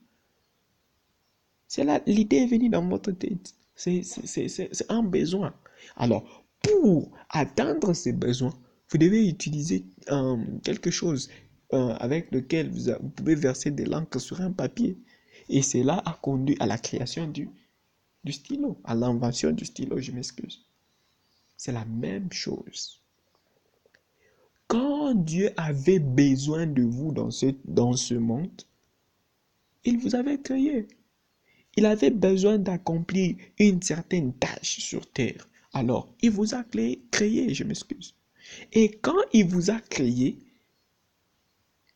c'est 1.67 1.83
là, 1.83 2.01
l'idée 2.05 2.37
est 2.37 2.47
venue 2.47 2.69
dans 2.69 2.87
votre 2.87 3.11
tête. 3.11 3.55
C'est 3.75 4.85
un 4.89 5.03
besoin. 5.03 5.53
Alors, 5.95 6.45
pour 6.61 7.11
atteindre 7.29 7.93
ces 7.93 8.13
besoins, 8.13 8.53
vous 8.89 8.97
devez 8.97 9.27
utiliser 9.27 9.85
euh, 10.11 10.37
quelque 10.63 10.91
chose 10.91 11.29
euh, 11.73 11.95
avec 11.95 12.31
lequel 12.31 12.69
vous, 12.69 13.09
pouvez 13.09 13.35
verser 13.35 13.71
de 13.71 13.83
l'encre 13.83 14.19
sur 14.19 14.39
un 14.41 14.51
papier. 14.51 14.97
Et 15.49 15.63
cela 15.63 16.01
a 16.05 16.13
conduit 16.21 16.55
à 16.59 16.67
la 16.67 16.77
création 16.77 17.27
du, 17.27 17.49
du 18.23 18.31
stylo, 18.31 18.79
à 18.83 18.93
l'invention 18.93 19.51
du 19.51 19.65
stylo, 19.65 19.99
je 19.99 20.11
m'excuse. 20.11 20.65
C'est 21.57 21.71
la 21.71 21.85
même 21.85 22.31
chose. 22.31 23.02
Quand 24.67 25.13
Dieu 25.13 25.51
avait 25.57 25.99
besoin 25.99 26.65
de 26.65 26.83
vous 26.83 27.11
dans 27.11 27.31
ce, 27.31 27.47
dans 27.65 27.93
ce 27.93 28.15
monde, 28.15 28.61
il 29.83 29.97
vous 29.99 30.15
avait 30.15 30.39
créé. 30.39 30.87
Il 31.75 31.85
avait 31.85 32.11
besoin 32.11 32.57
d'accomplir 32.57 33.35
une 33.59 33.81
certaine 33.81 34.33
tâche 34.33 34.79
sur 34.79 35.05
terre. 35.11 35.47
Alors, 35.73 36.13
il 36.21 36.31
vous 36.31 36.53
a 36.53 36.63
créé, 36.63 37.01
créé 37.11 37.53
je 37.53 37.63
m'excuse. 37.63 38.15
Et 38.71 38.89
quand 38.89 39.17
il 39.33 39.47
vous 39.47 39.71
a 39.71 39.79
créé, 39.79 40.37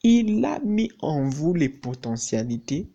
il 0.03 0.43
a 0.45 0.59
mis 0.59 0.91
en 0.99 1.29
vous 1.29 1.53
les 1.53 1.69
potentialités 1.69 2.87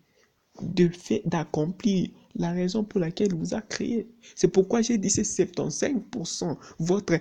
de 0.61 0.89
fait 0.89 1.23
d'accomplir 1.25 2.11
la 2.35 2.51
raison 2.53 2.85
pour 2.85 3.01
laquelle 3.01 3.29
il 3.33 3.37
vous 3.37 3.55
a 3.55 3.61
créé. 3.61 4.09
C'est 4.35 4.49
pourquoi 4.49 4.83
j'ai 4.83 4.99
dit 4.99 5.11
c'est 5.11 5.23
75% 5.23 6.57
votre, 6.79 7.15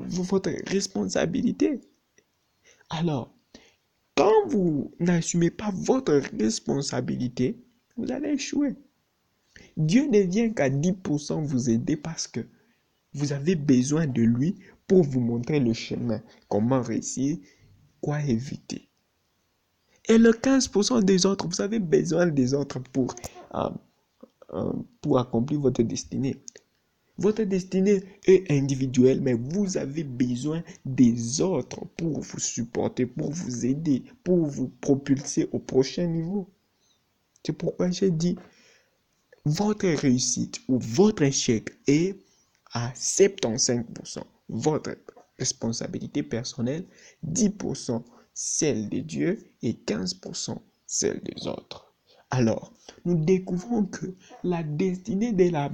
votre 0.00 0.50
responsabilité. 0.70 1.80
Alors, 2.90 3.34
quand 4.14 4.48
vous 4.48 4.92
n'assumez 5.00 5.50
pas 5.50 5.70
votre 5.74 6.14
responsabilité, 6.38 7.58
vous 7.96 8.10
allez 8.12 8.30
échouer. 8.30 8.76
Dieu 9.76 10.06
ne 10.06 10.20
vient 10.20 10.50
qu'à 10.50 10.70
10% 10.70 11.44
vous 11.44 11.70
aider 11.70 11.96
parce 11.96 12.26
que 12.26 12.40
vous 13.14 13.32
avez 13.32 13.54
besoin 13.56 14.06
de 14.06 14.22
lui 14.22 14.56
pour 14.86 15.02
vous 15.02 15.20
montrer 15.20 15.58
le 15.58 15.72
chemin, 15.72 16.22
comment 16.48 16.80
réussir, 16.80 17.38
quoi 18.00 18.22
éviter. 18.22 18.88
Et 20.08 20.18
le 20.18 20.30
15% 20.30 21.02
des 21.02 21.26
autres, 21.26 21.48
vous 21.48 21.60
avez 21.60 21.80
besoin 21.80 22.26
des 22.26 22.54
autres 22.54 22.78
pour, 22.78 23.14
euh, 23.54 23.70
euh, 24.52 24.72
pour 25.00 25.18
accomplir 25.18 25.60
votre 25.60 25.82
destinée. 25.82 26.40
Votre 27.18 27.44
destinée 27.44 28.02
est 28.26 28.50
individuelle, 28.50 29.20
mais 29.20 29.34
vous 29.34 29.76
avez 29.76 30.04
besoin 30.04 30.62
des 30.84 31.40
autres 31.40 31.84
pour 31.96 32.20
vous 32.20 32.38
supporter, 32.38 33.06
pour 33.06 33.30
vous 33.32 33.64
aider, 33.64 34.04
pour 34.22 34.46
vous 34.46 34.68
propulser 34.68 35.48
au 35.52 35.58
prochain 35.58 36.06
niveau. 36.06 36.50
C'est 37.44 37.52
pourquoi 37.52 37.90
j'ai 37.90 38.10
dit, 38.10 38.36
votre 39.44 39.86
réussite 39.86 40.60
ou 40.68 40.78
votre 40.78 41.22
échec 41.22 41.70
est 41.86 42.16
à 42.72 42.92
75% 42.92 44.22
votre 44.48 44.96
responsabilité 45.38 46.22
personnelle, 46.22 46.86
10% 47.26 48.02
celle 48.34 48.88
de 48.88 49.00
Dieu 49.00 49.52
et 49.62 49.72
15% 49.72 50.58
celle 50.86 51.20
des 51.22 51.46
autres. 51.46 51.92
Alors, 52.30 52.72
nous 53.04 53.14
découvrons 53.24 53.84
que 53.84 54.06
la 54.42 54.62
destinée 54.62 55.32
de 55.32 55.50
la, 55.50 55.70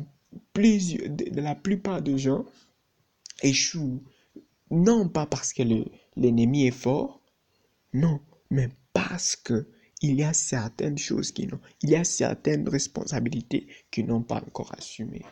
de 0.54 1.40
la 1.40 1.54
plupart 1.54 2.02
des 2.02 2.18
gens 2.18 2.44
échoue, 3.42 4.02
non 4.70 5.08
pas 5.08 5.26
parce 5.26 5.52
que 5.52 5.62
l'ennemi 6.16 6.66
est 6.66 6.70
fort, 6.70 7.20
non, 7.92 8.20
mais 8.50 8.68
parce 8.92 9.36
que 9.36 9.66
il 10.00 10.16
y 10.16 10.24
a 10.24 10.32
certaines 10.32 10.98
choses 10.98 11.30
qui 11.32 11.46
n'ont, 11.46 11.60
il 11.82 11.90
y 11.90 11.96
a 11.96 12.04
certaines 12.04 12.68
responsabilités 12.68 13.68
qui 13.90 14.02
n'ont 14.02 14.22
pas 14.22 14.38
encore 14.38 14.74
assumées. 14.76 15.24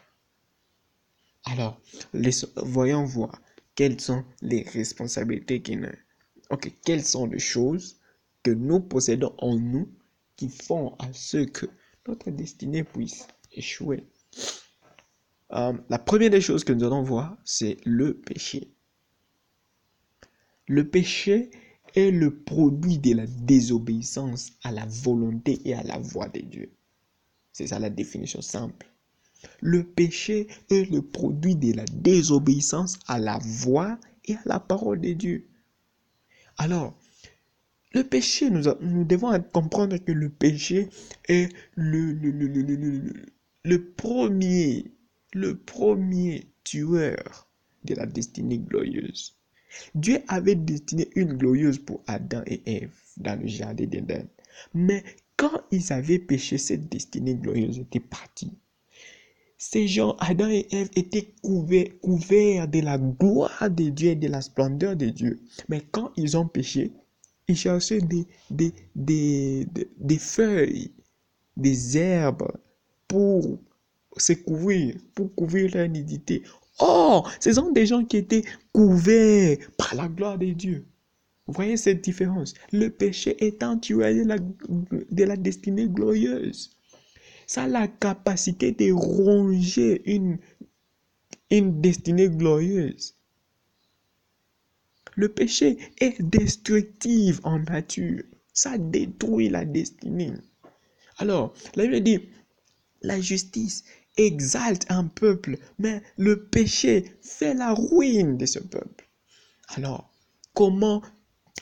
Alors, 1.45 1.81
voyons 2.57 3.05
voir 3.05 3.41
quelles 3.75 4.01
sont 4.01 4.25
les 4.43 4.63
responsabilités 4.63 5.61
qui 5.61 5.77
n'ont. 5.77 5.91
Ok, 6.51 6.73
quelles 6.85 7.05
sont 7.05 7.27
les 7.27 7.39
choses 7.39 8.01
que 8.43 8.51
nous 8.51 8.81
possédons 8.81 9.35
en 9.39 9.57
nous 9.57 9.89
qui 10.37 10.49
font 10.49 10.95
à 10.99 11.13
ce 11.13 11.39
que 11.39 11.67
notre 12.07 12.31
destinée 12.31 12.85
puisse 12.85 13.27
échouer. 13.53 14.07
Euh, 15.53 15.73
la 15.89 15.99
première 15.99 16.31
des 16.31 16.41
choses 16.41 16.65
que 16.65 16.73
nous 16.73 16.85
allons 16.85 17.03
voir, 17.03 17.37
c'est 17.45 17.77
le 17.85 18.15
péché. 18.15 18.73
Le 20.69 20.89
péché 20.89 21.51
est 21.97 22.11
le 22.11 22.35
produit 22.43 22.99
de 22.99 23.15
la 23.17 23.27
désobéissance 23.27 24.53
à 24.63 24.71
la 24.71 24.87
volonté 24.87 25.61
et 25.65 25.75
à 25.75 25.83
la 25.83 25.99
voix 25.99 26.29
de 26.29 26.41
Dieu. 26.41 26.73
C'est 27.53 27.67
ça 27.67 27.79
la 27.79 27.91
définition 27.91 28.41
simple. 28.41 28.87
Le 29.61 29.85
péché 29.85 30.47
est 30.71 30.91
le 30.91 31.03
produit 31.03 31.57
de 31.57 31.75
la 31.75 31.85
désobéissance 31.87 32.99
à 33.07 33.19
la 33.19 33.39
voix 33.39 33.99
et 34.27 34.35
à 34.35 34.43
la 34.45 34.61
parole 34.61 35.01
de 35.01 35.13
Dieu. 35.13 35.49
Alors, 36.59 36.97
le 37.93 38.05
péché, 38.05 38.51
nous, 38.51 39.05
devons 39.05 39.33
comprendre 39.53 39.97
que 39.97 40.13
le 40.13 40.29
péché 40.29 40.89
est 41.29 41.53
le, 41.75 42.13
le, 42.13 42.31
le, 42.31 43.13
le, 43.65 43.85
premier, 43.93 44.93
le 45.33 45.57
premier 45.57 46.47
tueur 46.65 47.49
de 47.85 47.95
la 47.95 48.07
destinée 48.07 48.59
glorieuse. 48.59 49.37
Dieu 49.95 50.21
avait 50.29 50.57
destiné 50.57 51.09
une 51.15 51.35
glorieuse 51.35 51.79
pour 51.79 52.03
Adam 52.07 52.43
et 52.47 52.63
Ève 52.67 52.95
dans 53.17 53.41
le 53.41 53.47
jardin 53.47 53.87
d'Éden. 53.87 54.27
Mais 54.75 55.05
quand 55.37 55.63
ils 55.71 55.93
avaient 55.93 56.19
péché, 56.19 56.59
cette 56.59 56.89
destinée 56.89 57.35
glorieuse 57.35 57.79
était 57.79 58.01
partie. 58.01 58.53
Ces 59.59 59.87
gens, 59.89 60.17
Adam 60.19 60.49
et 60.49 60.67
Ève, 60.71 60.89
étaient 60.97 61.35
couverts, 61.43 62.69
de 62.69 62.81
la 62.81 62.99
gloire 62.99 63.71
de 63.71 63.91
Dieu 63.91 64.11
et 64.11 64.17
de 64.17 64.27
la 64.27 64.41
splendeur 64.41 64.97
de 64.97 65.07
Dieu. 65.07 65.41
Mais 65.69 65.83
quand 65.93 66.13
ils 66.17 66.37
ont 66.37 66.49
péché, 66.49 66.93
ils 67.47 67.57
cherchaient 67.57 68.01
des, 68.01 68.27
des, 68.51 68.73
des, 68.97 69.67
des, 69.99 70.19
feuilles, 70.19 70.93
des 71.57 71.99
herbes 71.99 72.51
pour 73.07 73.59
se 74.17 74.33
couvrir, 74.33 74.97
pour 75.15 75.35
couvrir 75.35 75.75
leur 75.75 75.89
nudité. 75.89 76.43
Oh, 76.81 77.25
ce 77.41 77.53
sont 77.53 77.71
des 77.71 77.87
gens 77.87 78.05
qui 78.05 78.17
étaient 78.17 78.45
couverts 78.73 79.59
par 79.77 79.95
la 79.95 80.09
gloire 80.09 80.39
de 80.39 80.47
Dieu. 80.47 80.87
Vous 81.47 81.55
voyez 81.55 81.77
cette 81.77 82.03
différence? 82.03 82.55
Le 82.73 82.89
péché 82.89 83.37
étant 83.45 83.77
tué 83.79 84.15
de 84.15 84.29
la, 84.29 84.39
de 84.39 85.25
la 85.25 85.37
destinée 85.37 85.89
glorieuse. 85.89 86.77
Ça 87.47 87.65
a 87.65 87.69
la 87.69 87.89
capacité 87.89 88.73
de 88.73 88.93
ronger 88.93 90.03
une, 90.05 90.39
une 91.51 91.81
destinée 91.81 92.29
glorieuse. 92.29 93.17
Le 95.17 95.29
péché 95.29 95.77
est 95.99 96.23
destructif 96.23 97.41
en 97.43 97.59
nature. 97.59 98.23
Ça 98.53 98.79
détruit 98.79 99.49
la 99.49 99.65
destinée. 99.65 100.33
Alors, 101.19 101.53
la 101.75 101.85
Bible 101.85 102.01
dit, 102.01 102.21
la 103.03 103.21
justice 103.21 103.85
exalte 104.27 104.87
un 104.91 105.05
peuple, 105.05 105.59
mais 105.79 106.03
le 106.17 106.45
péché 106.45 107.05
fait 107.23 107.55
la 107.55 107.75
ruine 107.75 108.37
de 108.37 108.47
ce 108.47 108.59
peuple. 108.59 109.09
Alors, 109.69 110.11
comment, 110.55 111.03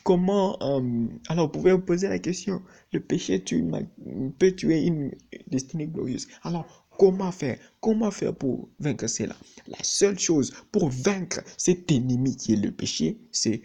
comment, 0.03 0.59
euh, 0.63 1.07
alors 1.29 1.47
vous 1.47 1.53
pouvez 1.53 1.73
vous 1.73 1.81
poser 1.81 2.09
la 2.09 2.19
question, 2.19 2.63
le 2.93 3.01
péché 3.01 3.43
peut 4.39 4.53
tuer 4.53 4.85
une 4.85 5.13
destinée 5.49 5.87
glorieuse. 5.87 6.27
Alors, 6.43 6.87
comment 6.99 7.33
faire 7.33 7.59
Comment 7.81 8.11
faire 8.11 8.35
pour 8.35 8.69
vaincre 8.81 9.07
cela? 9.07 9.37
La 9.69 9.79
seule 9.83 10.19
chose 10.19 10.53
pour 10.73 10.89
vaincre 10.89 11.41
cet 11.57 11.91
ennemi 11.93 12.37
qui 12.37 12.55
est 12.55 12.57
le 12.57 12.73
péché, 12.73 13.19
c'est 13.31 13.63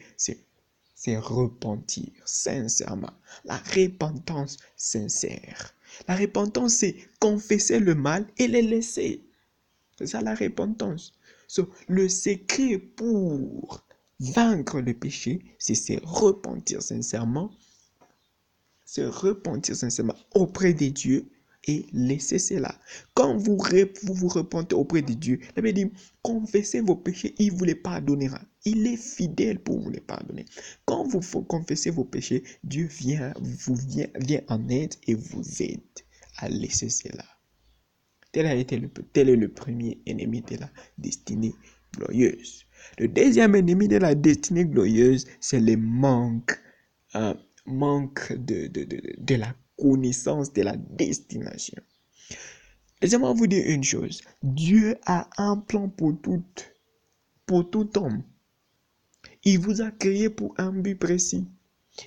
c'est 1.03 1.17
repentir 1.17 2.11
sincèrement. 2.23 3.11
La 3.43 3.57
repentance 3.57 4.55
sincère. 4.77 5.75
La 6.07 6.15
repentance, 6.15 6.73
c'est 6.75 6.95
confesser 7.19 7.79
le 7.79 7.95
mal 7.95 8.25
et 8.37 8.47
le 8.47 8.59
laisser. 8.59 9.23
C'est 9.97 10.07
ça 10.07 10.21
la 10.21 10.35
repentance. 10.35 11.13
le 11.87 12.09
secret 12.09 12.77
pour 12.77 13.83
vaincre 14.19 14.79
le 14.79 14.93
péché, 14.93 15.55
c'est 15.59 15.75
se 15.75 15.93
repentir 16.03 16.81
sincèrement, 16.81 17.51
se 18.85 19.01
repentir 19.01 19.75
sincèrement 19.75 20.15
auprès 20.33 20.73
de 20.73 20.87
Dieu 20.87 21.29
et 21.65 21.85
laissez 21.93 22.39
cela. 22.39 22.73
Quand 23.13 23.37
vous 23.37 23.57
vous, 23.57 24.13
vous 24.13 24.27
repentez 24.27 24.75
auprès 24.75 25.01
de 25.01 25.13
Dieu, 25.13 25.39
la 25.55 25.61
Bible 25.61 25.73
dit, 25.73 25.91
confessez 26.21 26.81
vos 26.81 26.95
péchés, 26.95 27.35
il 27.39 27.53
vous 27.53 27.63
les 27.63 27.75
pardonnera. 27.75 28.41
Il 28.65 28.87
est 28.87 28.97
fidèle 28.97 29.59
pour 29.59 29.79
vous 29.79 29.89
les 29.89 30.01
pardonner. 30.01 30.45
Quand 30.85 31.05
vous 31.05 31.21
confessez 31.43 31.89
vos 31.89 32.05
péchés, 32.05 32.43
Dieu 32.63 32.87
vient, 32.87 33.33
vous 33.39 33.75
vient, 33.75 34.07
vient 34.19 34.41
en 34.47 34.67
aide 34.69 34.95
et 35.07 35.15
vous 35.15 35.43
aide 35.61 35.81
à 36.37 36.49
laisser 36.49 36.89
cela. 36.89 37.25
Tel, 38.31 38.47
a 38.47 38.55
été 38.55 38.77
le, 38.77 38.89
tel 38.89 39.29
est 39.29 39.35
le 39.35 39.49
premier 39.49 40.01
ennemi 40.05 40.41
de 40.41 40.57
la 40.57 40.69
destinée 40.97 41.53
glorieuse. 41.95 42.65
Le 42.97 43.07
deuxième 43.07 43.55
ennemi 43.55 43.87
de 43.87 43.97
la 43.97 44.15
destinée 44.15 44.65
glorieuse, 44.65 45.25
c'est 45.39 45.59
le 45.59 45.77
manque, 45.77 46.59
euh, 47.15 47.33
manque 47.65 48.33
de, 48.33 48.67
de, 48.67 48.83
de, 48.83 49.01
de 49.17 49.35
la 49.35 49.55
connaissance 49.77 50.53
de 50.53 50.61
la 50.61 50.75
destination. 50.75 51.81
Laissez-moi 53.01 53.33
vous 53.33 53.47
dire 53.47 53.65
une 53.67 53.83
chose. 53.83 54.21
Dieu 54.41 54.97
a 55.05 55.29
un 55.37 55.57
plan 55.57 55.89
pour 55.89 56.19
tout, 56.21 56.43
pour 57.45 57.69
tout 57.69 57.89
homme. 57.97 58.23
Il 59.43 59.59
vous 59.59 59.81
a 59.81 59.91
créé 59.91 60.29
pour 60.29 60.53
un 60.57 60.71
but 60.71 60.95
précis. 60.95 61.45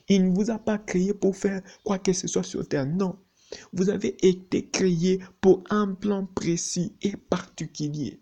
Il 0.08 0.24
ne 0.30 0.34
vous 0.34 0.50
a 0.50 0.58
pas 0.58 0.78
créé 0.78 1.12
pour 1.12 1.36
faire 1.36 1.62
quoi 1.84 1.98
que 1.98 2.12
ce 2.12 2.26
soit 2.26 2.42
sur 2.42 2.66
terre. 2.66 2.86
Non. 2.86 3.18
Vous 3.72 3.90
avez 3.90 4.16
été 4.26 4.68
créé 4.68 5.20
pour 5.40 5.62
un 5.70 5.94
plan 5.94 6.26
précis 6.26 6.94
et 7.02 7.16
particulier. 7.16 8.20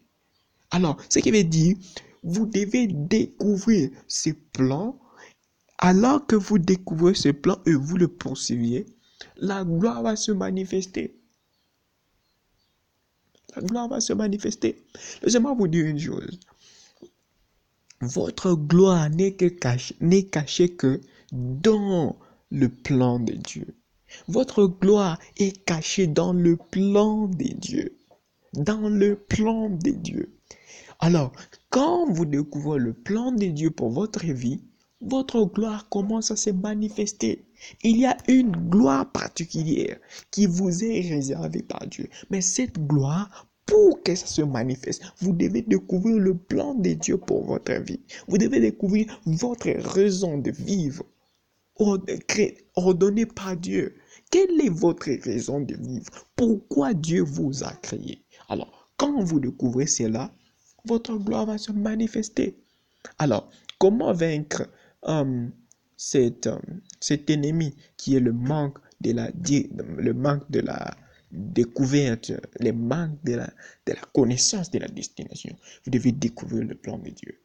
Alors, 0.70 0.96
ce 1.08 1.20
qui 1.20 1.30
veut 1.30 1.44
dire, 1.44 1.76
vous 2.24 2.46
devez 2.46 2.88
découvrir 2.88 3.90
ce 4.08 4.30
plan. 4.52 4.98
Alors 5.78 6.26
que 6.26 6.36
vous 6.36 6.58
découvrez 6.58 7.14
ce 7.14 7.28
plan 7.28 7.58
et 7.66 7.74
vous 7.74 7.96
le 7.96 8.08
poursuivez, 8.08 8.86
la 9.36 9.64
gloire 9.64 10.02
va 10.02 10.16
se 10.16 10.32
manifester. 10.32 11.16
La 13.56 13.62
gloire 13.62 13.88
va 13.88 14.00
se 14.00 14.12
manifester. 14.12 14.84
Laissez-moi 15.22 15.54
vous 15.54 15.68
dire 15.68 15.86
une 15.86 15.98
chose. 15.98 16.40
Votre 18.00 18.54
gloire 18.54 19.08
n'est 19.10 19.34
cachée, 19.34 19.96
cachée 20.30 20.74
que 20.74 21.00
dans 21.32 22.16
le 22.50 22.68
plan 22.68 23.18
de 23.18 23.32
Dieu. 23.32 23.74
Votre 24.28 24.66
gloire 24.66 25.18
est 25.36 25.64
cachée 25.64 26.06
dans 26.06 26.32
le 26.32 26.56
plan 26.56 27.28
de 27.28 27.54
Dieu. 27.54 27.96
Dans 28.52 28.88
le 28.88 29.16
plan 29.16 29.70
de 29.70 29.90
Dieu. 29.90 30.34
Alors, 31.00 31.32
quand 31.70 32.10
vous 32.10 32.24
découvrez 32.24 32.78
le 32.78 32.92
plan 32.92 33.32
de 33.32 33.46
Dieu 33.46 33.70
pour 33.70 33.90
votre 33.90 34.24
vie, 34.24 34.62
votre 35.04 35.44
gloire 35.44 35.88
commence 35.88 36.30
à 36.30 36.36
se 36.36 36.50
manifester. 36.50 37.44
Il 37.82 37.98
y 37.98 38.06
a 38.06 38.16
une 38.28 38.52
gloire 38.68 39.10
particulière 39.10 39.98
qui 40.30 40.46
vous 40.46 40.84
est 40.84 41.00
réservée 41.00 41.62
par 41.62 41.86
Dieu. 41.86 42.08
Mais 42.30 42.40
cette 42.40 42.78
gloire, 42.86 43.46
pour 43.66 44.02
que 44.02 44.14
ça 44.14 44.26
se 44.26 44.42
manifeste, 44.42 45.02
vous 45.20 45.32
devez 45.32 45.62
découvrir 45.62 46.18
le 46.18 46.36
plan 46.36 46.74
de 46.74 46.92
Dieu 46.92 47.16
pour 47.16 47.44
votre 47.44 47.72
vie. 47.74 48.00
Vous 48.28 48.38
devez 48.38 48.60
découvrir 48.60 49.20
votre 49.26 49.70
raison 49.70 50.38
de 50.38 50.50
vivre, 50.50 51.04
ordonnée 51.76 53.26
par 53.26 53.56
Dieu. 53.56 53.96
Quelle 54.30 54.60
est 54.60 54.70
votre 54.70 55.10
raison 55.10 55.60
de 55.60 55.74
vivre? 55.74 56.10
Pourquoi 56.36 56.92
Dieu 56.94 57.22
vous 57.22 57.64
a 57.64 57.72
créé? 57.82 58.24
Alors, 58.48 58.90
quand 58.96 59.22
vous 59.22 59.40
découvrez 59.40 59.86
cela, 59.86 60.34
votre 60.84 61.16
gloire 61.16 61.46
va 61.46 61.58
se 61.58 61.72
manifester. 61.72 62.58
Alors, 63.18 63.50
comment 63.78 64.12
vaincre 64.12 64.68
cet, 65.96 66.46
euh, 66.46 66.58
cet 67.00 67.30
ennemi 67.30 67.74
qui 67.96 68.16
est 68.16 68.20
le 68.20 68.32
manque 68.32 68.78
de 69.00 69.12
la, 69.12 69.30
le 69.98 70.12
manque 70.12 70.50
de 70.50 70.60
la 70.60 70.96
découverte, 71.30 72.32
le 72.60 72.72
manque 72.72 73.22
de 73.24 73.34
la, 73.34 73.46
de 73.86 73.92
la 73.92 74.00
connaissance 74.12 74.70
de 74.70 74.78
la 74.78 74.88
destination. 74.88 75.54
Vous 75.84 75.90
devez 75.90 76.12
découvrir 76.12 76.64
le 76.64 76.74
plan 76.74 76.98
de 76.98 77.10
Dieu. 77.10 77.40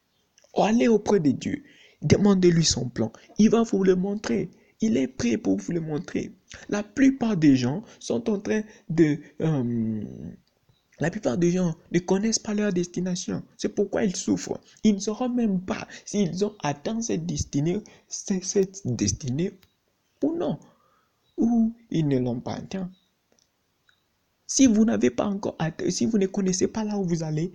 Allez 0.56 0.88
auprès 0.88 1.20
de 1.20 1.32
Dieu. 1.32 1.64
Demandez-lui 2.02 2.66
son 2.66 2.90
plan. 2.90 3.12
Il 3.38 3.50
va 3.50 3.64
vous 3.64 3.84
le 3.84 3.96
montrer. 3.96 4.52
Il 4.82 4.96
est 4.96 5.08
prêt 5.08 5.38
pour 5.38 5.58
vous 5.58 5.74
le 5.74 5.82
montrer. 5.82 6.32
La 6.70 6.84
plupart 6.84 7.36
des 7.36 7.56
gens 7.56 7.84
sont 8.00 8.30
en 8.30 8.40
train 8.40 8.62
de... 8.90 9.18
Euh, 9.42 10.04
la 11.00 11.10
plupart 11.10 11.38
des 11.38 11.52
gens 11.52 11.76
ne 11.92 12.00
connaissent 12.00 12.40
pas 12.40 12.54
leur 12.54 12.74
destination. 12.74 13.44
C'est 13.58 13.70
pourquoi 13.70 14.04
ils 14.04 14.16
souffrent. 14.16 14.60
Ils 14.84 14.96
ne 14.96 15.00
sauront 15.00 15.30
même 15.30 15.62
pas 15.62 15.88
s'ils 16.06 16.44
ont 16.44 16.56
atteint 16.62 17.02
cette 17.02 17.26
destinée, 17.26 17.82
cette 18.08 18.82
destinée 18.86 19.58
ou 20.22 20.36
non. 20.36 20.60
Ou 21.38 21.74
ils 21.90 22.08
ne 22.08 22.20
l'ont 22.20 22.42
pas 22.42 22.56
atteint. 22.56 22.92
Si 24.46 24.68
vous 24.68 24.84
n'avez 24.84 25.10
pas 25.10 25.26
encore 25.26 25.56
atteint, 25.60 25.90
si 25.90 26.06
vous 26.06 26.18
ne 26.18 26.26
connaissez 26.26 26.68
pas 26.68 26.84
là 26.84 26.98
où 26.98 27.06
vous 27.06 27.24
allez, 27.24 27.54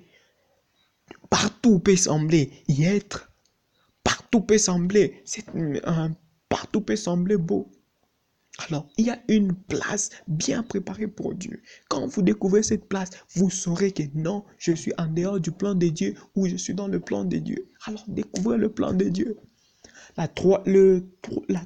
partout 1.29 1.81
peut 1.81 1.97
sembler 1.97 2.51
y 2.69 2.85
être. 2.85 3.31
Partout 4.03 4.41
peut 4.41 4.59
sembler, 4.59 5.23
partout 6.49 6.81
peut 6.81 6.97
sembler 6.97 7.37
beau. 7.37 7.71
Alors, 8.59 8.87
il 8.97 9.07
y 9.07 9.11
a 9.11 9.21
une 9.29 9.53
place 9.53 10.11
bien 10.29 10.63
préparée 10.63 11.09
pour 11.09 11.35
Dieu. 11.35 11.61
Quand 11.89 12.07
vous 12.07 12.23
découvrez 12.23 12.63
cette 12.63 12.89
place, 12.89 13.11
vous 13.35 13.51
saurez 13.51 13.91
que 13.91 14.05
non, 14.15 14.45
je 14.59 14.73
suis 14.73 14.93
en 14.97 15.09
dehors 15.09 15.41
du 15.41 15.51
plan 15.51 15.75
de 15.75 15.89
Dieu 15.89 16.15
ou 16.37 16.47
je 16.47 16.57
suis 16.57 16.75
dans 16.75 16.87
le 16.87 17.01
plan 17.01 17.25
de 17.25 17.39
Dieu. 17.39 17.69
Alors, 17.85 18.05
découvrez 18.07 18.59
le 18.59 18.73
plan 18.73 18.93
de 18.93 19.07
Dieu. 19.07 19.37
La, 20.17 20.29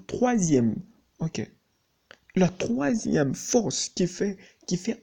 troisième. 0.06 0.76
La 2.34 2.48
troisième 2.48 3.34
force 3.34 3.90
qui 3.90 4.06
fait, 4.06 4.38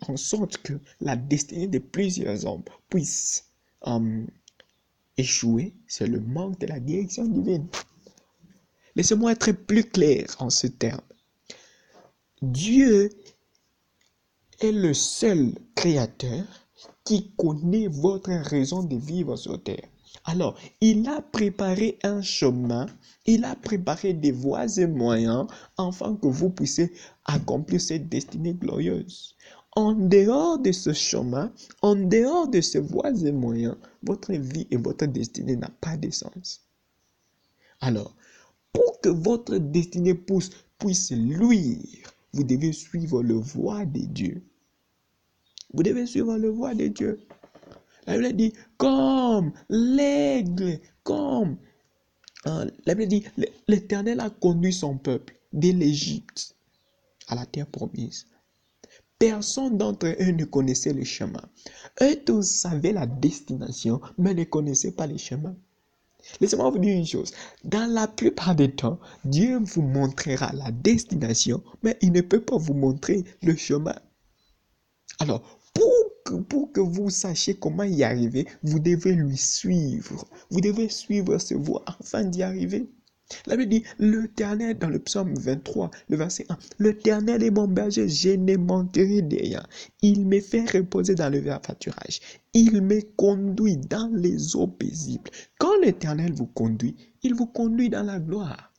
en 0.07 0.17
sorte 0.17 0.57
que 0.57 0.73
la 1.01 1.15
destinée 1.15 1.67
de 1.67 1.77
plusieurs 1.77 2.45
hommes 2.47 2.63
puisse 2.89 3.45
euh, 3.85 4.25
échouer, 5.17 5.75
c'est 5.87 6.07
le 6.07 6.19
manque 6.19 6.59
de 6.59 6.65
la 6.65 6.79
direction 6.79 7.25
divine. 7.25 7.67
Laissez-moi 8.95 9.33
être 9.33 9.51
plus 9.51 9.83
clair 9.83 10.25
en 10.39 10.49
ce 10.49 10.65
terme. 10.65 11.01
Dieu 12.41 13.09
est 14.59 14.71
le 14.71 14.93
seul 14.93 15.53
créateur 15.73 16.43
qui 17.05 17.31
connaît 17.37 17.87
votre 17.87 18.31
raison 18.31 18.83
de 18.83 18.97
vivre 18.97 19.35
sur 19.37 19.61
terre. 19.63 19.87
Alors, 20.25 20.57
il 20.81 21.07
a 21.07 21.21
préparé 21.21 21.97
un 22.03 22.21
chemin, 22.21 22.87
il 23.25 23.45
a 23.45 23.55
préparé 23.55 24.13
des 24.13 24.31
voies 24.31 24.65
et 24.77 24.87
moyens 24.87 25.47
afin 25.77 26.15
que 26.15 26.27
vous 26.27 26.49
puissiez 26.49 26.91
accomplir 27.25 27.79
cette 27.79 28.09
destinée 28.09 28.53
glorieuse. 28.53 29.35
En 29.75 29.93
dehors 29.93 30.57
de 30.59 30.71
ce 30.71 30.93
chemin, 30.93 31.51
en 31.81 31.95
dehors 31.95 32.47
de 32.47 32.61
ces 32.61 32.79
voies 32.79 33.11
et 33.11 33.31
moyens, 33.31 33.75
votre 34.03 34.33
vie 34.33 34.67
et 34.71 34.77
votre 34.77 35.05
destinée 35.05 35.55
n'a 35.55 35.69
pas 35.81 35.95
de 35.95 36.09
sens. 36.09 36.61
Alors, 37.81 38.15
pour 38.73 38.99
que 39.01 39.09
votre 39.09 39.57
destinée 39.57 40.15
puisse, 40.15 40.49
puisse 40.79 41.11
vous 42.35 42.43
devez 42.43 42.73
suivre 42.73 43.23
le 43.23 43.35
voie 43.35 43.85
de 43.85 44.01
Dieu. 44.01 44.43
Vous 45.73 45.83
devez 45.83 46.05
suivre 46.05 46.37
le 46.37 46.49
voie 46.49 46.75
de 46.75 46.87
Dieu. 46.87 47.19
La 48.05 48.17
Bible 48.17 48.35
dit, 48.35 48.53
comme 48.77 49.53
l'aigle, 49.69 50.79
comme. 51.03 51.57
Hein, 52.43 52.67
la 52.85 52.93
Bible 52.93 53.09
dit, 53.09 53.23
l'Éternel 53.67 54.19
a 54.19 54.29
conduit 54.29 54.73
son 54.73 54.97
peuple 54.97 55.33
de 55.53 55.71
l'Égypte 55.71 56.55
à 57.27 57.35
la 57.35 57.45
terre 57.45 57.67
promise. 57.67 58.27
Personne 59.17 59.77
d'entre 59.77 60.07
eux 60.07 60.31
ne 60.31 60.43
connaissait 60.43 60.93
le 60.93 61.05
chemin. 61.05 61.41
Eux 62.01 62.21
tous 62.25 62.43
savaient 62.43 62.91
la 62.91 63.07
destination, 63.07 64.01
mais 64.17 64.33
ne 64.33 64.43
connaissaient 64.43 64.91
pas 64.91 65.07
le 65.07 65.17
chemin. 65.17 65.55
Laissez-moi 66.39 66.69
vous 66.69 66.79
dire 66.79 66.97
une 66.97 67.05
chose. 67.05 67.31
Dans 67.63 67.91
la 67.91 68.07
plupart 68.07 68.55
des 68.55 68.71
temps, 68.71 68.99
Dieu 69.23 69.59
vous 69.59 69.81
montrera 69.81 70.51
la 70.53 70.71
destination, 70.71 71.63
mais 71.83 71.97
il 72.01 72.11
ne 72.11 72.21
peut 72.21 72.41
pas 72.41 72.57
vous 72.57 72.73
montrer 72.73 73.23
le 73.41 73.55
chemin. 73.55 73.95
Alors, 75.19 75.59
pour 75.73 75.93
que, 76.25 76.35
pour 76.35 76.71
que 76.71 76.81
vous 76.81 77.09
sachiez 77.09 77.55
comment 77.55 77.83
y 77.83 78.03
arriver, 78.03 78.47
vous 78.63 78.79
devez 78.79 79.13
lui 79.13 79.37
suivre. 79.37 80.25
Vous 80.49 80.61
devez 80.61 80.89
suivre 80.89 81.37
ce 81.37 81.53
voie 81.53 81.83
afin 81.85 82.23
d'y 82.23 82.43
arriver. 82.43 82.89
La 83.47 83.57
Bible 83.57 83.69
dit, 83.69 83.83
l'Éternel, 83.97 84.77
dans 84.77 84.89
le 84.89 84.99
psaume 84.99 85.33
23, 85.33 85.89
le 86.09 86.17
verset 86.17 86.45
1, 86.47 86.57
l'Éternel 86.77 87.41
est 87.43 87.49
mon 87.49 87.67
berger, 87.67 88.07
je 88.07 88.29
ne 88.29 88.55
manquerai 88.55 89.23
de 89.23 89.37
rien. 89.37 89.65
Il 90.03 90.25
me 90.27 90.39
fait 90.39 90.69
reposer 90.69 91.15
dans 91.15 91.29
le 91.29 91.39
vert 91.39 91.59
pâturage. 91.59 92.21
Il 92.53 92.81
me 92.81 93.01
conduit 93.15 93.77
dans 93.77 94.11
les 94.13 94.55
eaux 94.55 94.67
paisibles. 94.67 95.31
Quand 95.57 95.75
l'Éternel 95.81 96.33
vous 96.33 96.45
conduit, 96.45 96.95
il 97.23 97.33
vous 97.33 97.47
conduit 97.47 97.89
dans 97.89 98.03
la 98.03 98.19
gloire, 98.19 98.71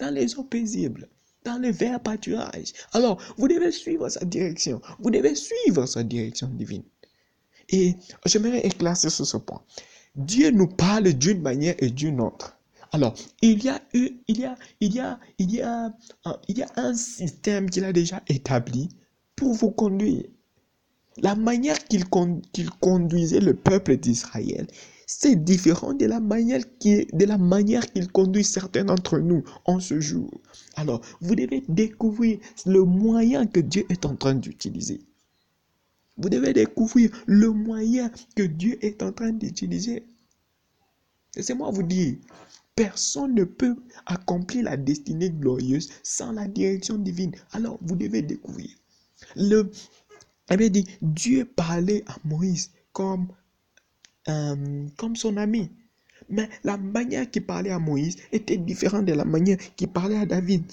dans 0.00 0.12
les 0.12 0.36
eaux 0.36 0.44
paisibles, 0.44 1.08
dans 1.44 1.58
le 1.58 1.70
vert 1.70 2.00
pâturage. 2.00 2.72
Alors, 2.92 3.22
vous 3.36 3.46
devez 3.46 3.70
suivre 3.70 4.08
sa 4.08 4.24
direction. 4.24 4.80
Vous 4.98 5.10
devez 5.10 5.36
suivre 5.36 5.86
sa 5.86 6.02
direction 6.02 6.48
divine. 6.48 6.84
Et 7.68 7.94
j'aimerais 8.26 8.66
éclaircir 8.66 9.12
sur 9.12 9.26
ce 9.26 9.36
point. 9.36 9.62
Dieu 10.16 10.50
nous 10.50 10.68
parle 10.68 11.12
d'une 11.12 11.40
manière 11.40 11.76
et 11.78 11.90
d'une 11.90 12.20
autre. 12.20 12.58
Alors, 12.94 13.14
il 13.40 13.64
y 13.64 13.68
a 13.70 13.80
un, 16.76 16.94
système 16.94 17.70
qu'il 17.70 17.84
a 17.84 17.92
déjà 17.92 18.22
établi 18.28 18.90
pour 19.34 19.54
vous 19.54 19.70
conduire. 19.70 20.24
La 21.16 21.34
manière 21.34 21.82
qu'il 21.84 22.04
conduisait 22.06 23.40
le 23.40 23.54
peuple 23.54 23.96
d'Israël, 23.96 24.66
c'est 25.06 25.42
différent 25.42 25.94
de 25.94 26.04
la 26.04 26.20
manière 26.20 26.62
de 26.82 27.24
la 27.24 27.38
manière 27.38 27.90
qu'il 27.92 28.08
conduit 28.08 28.44
certains 28.44 28.84
d'entre 28.84 29.18
nous 29.18 29.42
en 29.64 29.80
ce 29.80 29.98
jour. 29.98 30.30
Alors, 30.76 31.00
vous 31.22 31.34
devez 31.34 31.64
découvrir 31.68 32.40
le 32.66 32.84
moyen 32.84 33.46
que 33.46 33.60
Dieu 33.60 33.84
est 33.88 34.04
en 34.04 34.16
train 34.16 34.34
d'utiliser. 34.34 35.00
Vous 36.18 36.28
devez 36.28 36.52
découvrir 36.52 37.10
le 37.26 37.50
moyen 37.50 38.10
que 38.36 38.42
Dieu 38.42 38.76
est 38.84 39.02
en 39.02 39.12
train 39.12 39.32
d'utiliser. 39.32 40.04
Laissez-moi 41.34 41.70
vous 41.70 41.82
dire, 41.82 42.16
Personne 42.74 43.34
ne 43.34 43.44
peut 43.44 43.76
accomplir 44.06 44.64
la 44.64 44.76
destinée 44.76 45.30
glorieuse 45.30 45.90
sans 46.02 46.32
la 46.32 46.48
direction 46.48 46.96
divine. 46.96 47.32
Alors, 47.52 47.78
vous 47.82 47.96
devez 47.96 48.22
découvrir. 48.22 48.70
Le, 49.36 49.70
eh 50.50 50.70
Dieu 51.02 51.44
parlait 51.44 52.02
à 52.06 52.16
Moïse 52.24 52.70
comme, 52.92 53.28
euh, 54.28 54.86
comme 54.96 55.16
son 55.16 55.36
ami. 55.36 55.70
Mais 56.28 56.48
la 56.64 56.76
manière 56.76 57.30
qu'il 57.30 57.44
parlait 57.44 57.70
à 57.70 57.78
Moïse 57.78 58.16
était 58.32 58.56
différente 58.56 59.04
de 59.04 59.12
la 59.12 59.24
manière 59.24 59.58
qu'il 59.76 59.88
parlait 59.88 60.16
à 60.16 60.26
David. 60.26 60.64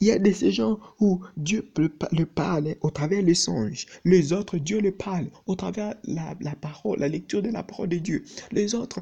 Il 0.00 0.06
y 0.08 0.10
a 0.10 0.18
de 0.18 0.32
ces 0.32 0.50
gens 0.50 0.78
où 0.98 1.20
Dieu 1.36 1.70
le 1.76 2.24
parle 2.26 2.74
au 2.80 2.90
travers 2.90 3.22
les 3.22 3.34
songes. 3.34 3.86
Les 4.04 4.32
autres, 4.32 4.58
Dieu 4.58 4.80
le 4.80 4.92
parle 4.92 5.28
au 5.46 5.54
travers 5.54 5.94
la, 6.04 6.34
la 6.40 6.54
parole, 6.54 6.98
la 6.98 7.08
lecture 7.08 7.42
de 7.42 7.50
la 7.50 7.62
parole 7.62 7.88
de 7.88 7.98
Dieu. 7.98 8.24
Les 8.50 8.74
autres, 8.74 9.00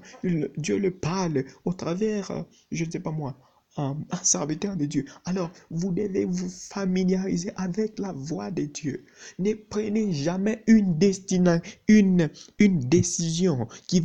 Dieu 0.56 0.78
le 0.78 0.90
parle 0.90 1.44
au 1.64 1.72
travers, 1.72 2.30
euh, 2.30 2.42
je 2.72 2.84
ne 2.84 2.90
sais 2.90 3.00
pas 3.00 3.10
moi, 3.10 3.36
un 3.78 3.96
serviteur 4.22 4.76
de 4.76 4.86
Dieu. 4.86 5.04
Alors, 5.24 5.50
vous 5.70 5.92
devez 5.92 6.24
vous 6.24 6.48
familiariser 6.48 7.52
avec 7.56 7.98
la 7.98 8.12
voix 8.12 8.50
de 8.50 8.64
Dieu. 8.64 9.04
Ne 9.38 9.54
prenez 9.54 10.12
jamais 10.12 10.62
une 10.66 10.98
destinée, 10.98 11.60
une, 11.86 12.28
décision 12.58 13.62
euh, 13.62 13.66
qui 13.86 14.00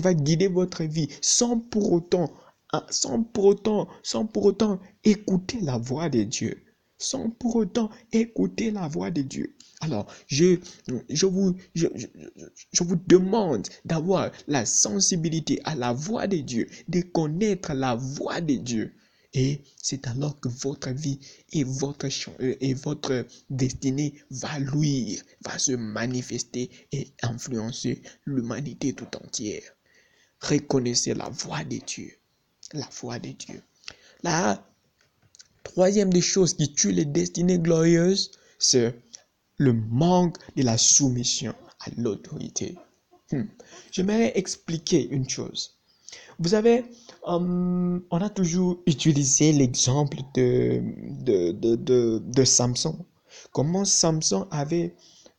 va 0.00 0.14
guider 0.14 0.48
votre 0.48 0.84
vie 0.84 1.08
sans 1.20 1.58
pour 1.58 1.92
autant, 1.92 2.24
euh, 2.24 2.49
sans 2.90 3.22
pour 3.22 3.46
autant, 3.46 3.88
sans 4.02 4.26
pour 4.26 4.44
autant 4.44 4.80
écouter 5.04 5.60
la 5.60 5.78
voix 5.78 6.08
de 6.08 6.22
Dieu. 6.22 6.62
Sans 6.98 7.30
pour 7.30 7.56
autant 7.56 7.90
écouter 8.12 8.70
la 8.70 8.86
voix 8.86 9.10
de 9.10 9.22
Dieu. 9.22 9.56
Alors, 9.80 10.06
je, 10.26 10.56
vous, 11.24 11.56
demande 13.06 13.66
d'avoir 13.86 14.30
la 14.46 14.66
sensibilité 14.66 15.60
à 15.64 15.74
la 15.74 15.94
voix 15.94 16.26
de 16.26 16.36
Dieu, 16.36 16.68
de 16.88 17.00
connaître 17.00 17.72
la 17.72 17.94
voix 17.94 18.42
de 18.42 18.56
Dieu. 18.56 18.92
Et 19.32 19.62
c'est 19.80 20.06
alors 20.08 20.38
que 20.40 20.48
votre 20.48 20.90
vie 20.90 21.20
et 21.52 21.64
votre, 21.64 22.08
euh, 22.42 22.56
et 22.60 22.74
destinée 23.48 24.14
va 24.30 24.58
luire, 24.58 25.22
va 25.44 25.58
se 25.58 25.72
manifester 25.72 26.68
et 26.92 27.12
influencer 27.22 28.02
l'humanité 28.26 28.92
tout 28.92 29.16
entière. 29.16 29.62
Reconnaissez 30.40 31.14
la 31.14 31.28
voix 31.28 31.64
de 31.64 31.78
Dieu. 31.78 32.19
La 32.72 32.88
voix 33.00 33.18
de 33.18 33.30
Dieu. 33.30 33.62
La 34.22 34.64
troisième 35.64 36.12
des 36.12 36.20
choses 36.20 36.54
qui 36.54 36.72
tue 36.72 36.92
les 36.92 37.04
destinées 37.04 37.58
glorieuses, 37.58 38.30
c'est 38.58 38.94
le 39.56 39.72
manque 39.72 40.36
de 40.56 40.62
la 40.62 40.78
soumission 40.78 41.54
à 41.80 41.90
l'autorité. 41.96 42.76
Hmm. 43.32 43.44
J'aimerais 43.92 44.32
expliquer 44.36 45.08
une 45.10 45.28
chose. 45.28 45.76
Vous 46.38 46.48
savez, 46.48 46.84
hum, 47.22 48.02
on 48.10 48.18
a 48.20 48.30
toujours 48.30 48.80
utilisé 48.86 49.52
l'exemple 49.52 50.18
de, 50.34 50.82
de, 51.52 52.16
de, 52.18 52.44
Samson. 52.44 53.04
Comment 53.52 53.84
Samson 53.84 54.48
avait, 54.50 54.94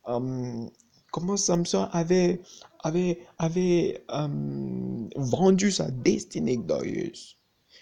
hum, 0.05 0.69
comment 1.11 1.37
Samson 1.37 1.87
avait, 1.91 2.41
avait, 2.83 3.19
avait 3.37 4.03
hum, 4.09 5.09
vendu 5.15 5.71
sa 5.71 5.91
destinée 5.91 6.57
glorieuse. 6.57 7.37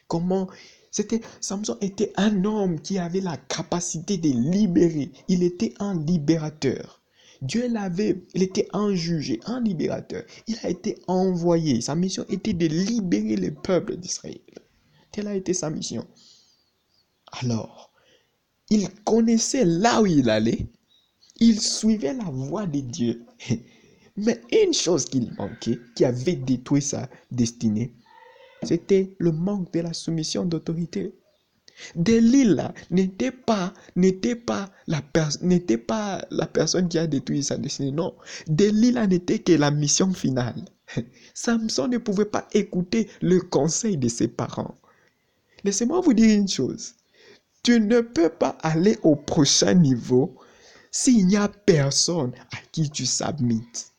Comment 0.08 0.48
c'était 0.92 1.22
Samson 1.40 1.78
était 1.82 2.12
un 2.18 2.44
homme 2.46 2.82
qui 2.82 2.98
avait 2.98 3.22
la 3.22 3.38
capacité 3.38 4.18
de 4.18 4.30
libérer. 4.30 5.12
Il 5.28 5.44
était 5.44 5.74
un 5.80 6.04
libérateur. 6.04 7.02
Dieu 7.42 7.70
l'avait, 7.70 8.22
il 8.34 8.44
était 8.44 8.68
un 8.74 8.94
juge, 8.96 9.38
un 9.46 9.62
libérateur. 9.62 10.24
Il 10.48 10.58
a 10.64 10.70
été 10.70 10.98
envoyé. 11.08 11.80
Sa 11.82 11.96
mission 11.96 12.26
était 12.28 12.54
de 12.54 12.66
libérer 12.66 13.36
le 13.38 13.54
peuple 13.54 13.96
d'Israël. 13.96 14.40
Telle 15.12 15.28
a 15.28 15.36
été 15.36 15.54
sa 15.54 15.70
mission. 15.70 16.06
Alors, 17.32 17.92
il 18.70 18.90
connaissait 19.06 19.66
là 19.66 20.02
où 20.02 20.06
il 20.06 20.30
allait. 20.30 20.68
Il 21.40 21.62
suivait 21.62 22.14
la 22.14 22.26
voie 22.26 22.66
de 22.66 22.82
Dieu. 22.82 23.24
Mais 24.18 24.42
une 24.52 24.74
chose 24.74 25.06
qu'il 25.06 25.32
manquait, 25.38 25.80
qui 25.96 26.04
avait 26.04 26.36
détruit 26.36 26.82
sa 26.82 27.10
destinée, 27.32 27.94
c'était 28.64 29.16
le 29.18 29.32
manque 29.32 29.72
de 29.72 29.80
la 29.80 29.94
soumission 29.94 30.44
d'autorité. 30.46 31.14
Delilah 31.96 32.74
n'était 32.92 33.32
pas, 33.32 33.74
pas 34.46 34.70
la 34.88 35.02
n'était 35.42 35.78
pas 35.78 36.26
la 36.30 36.46
personne 36.46 36.90
qui 36.90 36.98
a 36.98 37.08
détruit 37.08 37.44
sa 37.44 37.58
destinée. 37.58 37.92
Non, 37.92 38.16
Delilah 38.48 39.08
n'était 39.08 39.40
que 39.40 39.54
la 39.54 39.72
mission 39.72 40.12
finale. 40.14 40.66
Samson 41.34 41.88
ne 41.88 41.98
pouvait 41.98 42.26
pas 42.26 42.48
écouter 42.54 43.08
le 43.22 43.40
conseil 43.40 43.98
de 43.98 44.10
ses 44.10 44.28
parents. 44.28 44.76
Laissez-moi 45.64 46.02
vous 46.02 46.14
dire 46.14 46.38
une 46.38 46.50
chose. 46.50 46.96
Tu 47.64 47.80
ne 47.80 48.02
peux 48.02 48.30
pas 48.30 48.58
aller 48.62 48.98
au 49.04 49.16
prochain 49.16 49.74
niveau 49.74 50.36
s'il 50.92 51.28
n'y 51.28 51.38
a 51.38 51.48
personne 51.48 52.32
à 52.52 52.58
qui 52.72 52.90
tu 52.90 53.06
submites. 53.06 53.92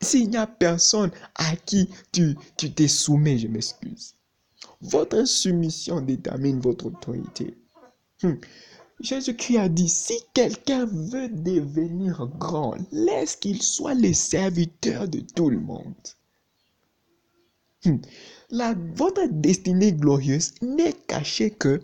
S'il 0.00 0.30
n'y 0.30 0.36
a 0.36 0.46
personne 0.46 1.10
à 1.34 1.56
qui 1.56 1.88
tu 2.12 2.36
tu 2.56 2.72
t'es 2.72 2.88
soumets, 2.88 3.38
je 3.38 3.48
m'excuse. 3.48 4.14
Votre 4.80 5.24
soumission 5.24 6.00
détermine 6.00 6.60
votre 6.60 6.86
autorité. 6.86 7.56
Hmm. 8.22 8.34
Jésus-Christ 9.00 9.58
a 9.58 9.68
dit, 9.68 9.88
si 9.88 10.14
quelqu'un 10.32 10.86
veut 10.86 11.28
devenir 11.28 12.26
grand, 12.38 12.76
laisse 12.92 13.36
qu'il 13.36 13.60
soit 13.62 13.94
le 13.94 14.14
serviteur 14.14 15.06
de 15.08 15.20
tout 15.20 15.50
le 15.50 15.60
monde. 15.60 15.94
Hmm. 17.84 17.96
Votre 18.94 19.26
destinée 19.30 19.92
glorieuse 19.92 20.54
n'est 20.62 20.94
cachée 20.94 21.50
que 21.50 21.80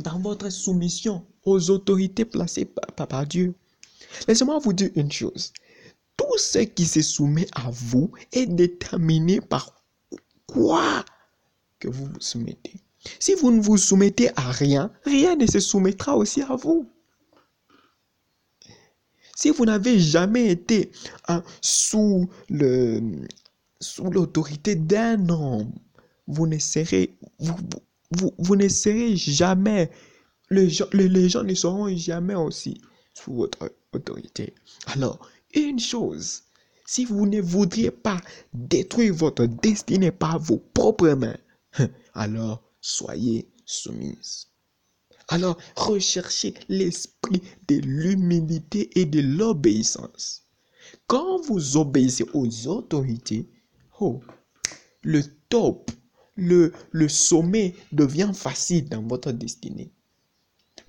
dans 0.00 0.18
votre 0.20 0.50
soumission 0.50 1.24
aux 1.44 1.70
autorités 1.70 2.24
placées 2.24 2.64
par, 2.64 3.26
Dieu. 3.26 3.54
Laissez-moi 4.28 4.58
vous 4.58 4.72
dire 4.72 4.90
une 4.94 5.10
chose 5.10 5.52
tout 6.16 6.38
ce 6.38 6.58
qui 6.58 6.84
se 6.84 7.02
soumet 7.02 7.46
à 7.52 7.70
vous 7.70 8.10
est 8.32 8.46
déterminé 8.46 9.40
par 9.40 9.82
quoi 10.46 11.04
que 11.78 11.88
vous 11.88 12.06
vous 12.06 12.20
soumettez. 12.20 12.74
Si 13.18 13.34
vous 13.34 13.50
ne 13.50 13.60
vous 13.60 13.76
soumettez 13.76 14.30
à 14.36 14.50
rien, 14.52 14.92
rien 15.04 15.34
ne 15.36 15.46
se 15.46 15.58
soumettra 15.60 16.16
aussi 16.16 16.42
à 16.42 16.54
vous. 16.54 16.88
Si 19.34 19.50
vous 19.50 19.64
n'avez 19.64 19.98
jamais 19.98 20.50
été 20.50 20.92
hein, 21.28 21.42
sous 21.60 22.28
le 22.48 23.00
sous 23.80 24.08
l'autorité 24.10 24.76
d'un 24.76 25.28
homme, 25.28 25.72
vous 26.28 26.46
ne 26.46 26.58
serez 26.58 27.16
vous, 27.40 27.56
vous, 28.38 28.54
ne 28.54 28.68
serez 28.68 29.16
jamais 29.16 29.90
les 30.52 31.28
gens, 31.28 31.42
ne 31.42 31.54
seront 31.54 31.94
jamais 31.96 32.34
aussi 32.34 32.80
sous 33.14 33.34
votre 33.34 33.72
autorité. 33.92 34.54
Alors, 34.86 35.28
une 35.54 35.78
chose. 35.78 36.42
Si 36.86 37.04
vous 37.04 37.26
ne 37.26 37.40
voudriez 37.40 37.90
pas 37.90 38.20
détruire 38.52 39.14
votre 39.14 39.46
destinée 39.46 40.10
par 40.10 40.38
vos 40.38 40.58
propres 40.58 41.10
mains, 41.10 41.38
alors 42.14 42.62
soyez 42.80 43.48
soumise. 43.64 44.48
Alors 45.28 45.56
recherchez 45.76 46.54
l'esprit 46.68 47.42
de 47.68 47.76
l'humilité 47.76 48.90
et 48.98 49.06
de 49.06 49.20
l'obéissance. 49.20 50.42
Quand 51.06 51.40
vous 51.42 51.76
obéissez 51.76 52.24
aux 52.34 52.66
autorités, 52.66 53.48
oh, 54.00 54.20
le 55.02 55.22
top, 55.48 55.90
le 56.36 56.72
sommet 57.08 57.74
devient 57.92 58.32
facile 58.34 58.88
dans 58.88 59.02
votre 59.02 59.32
destinée. 59.32 59.92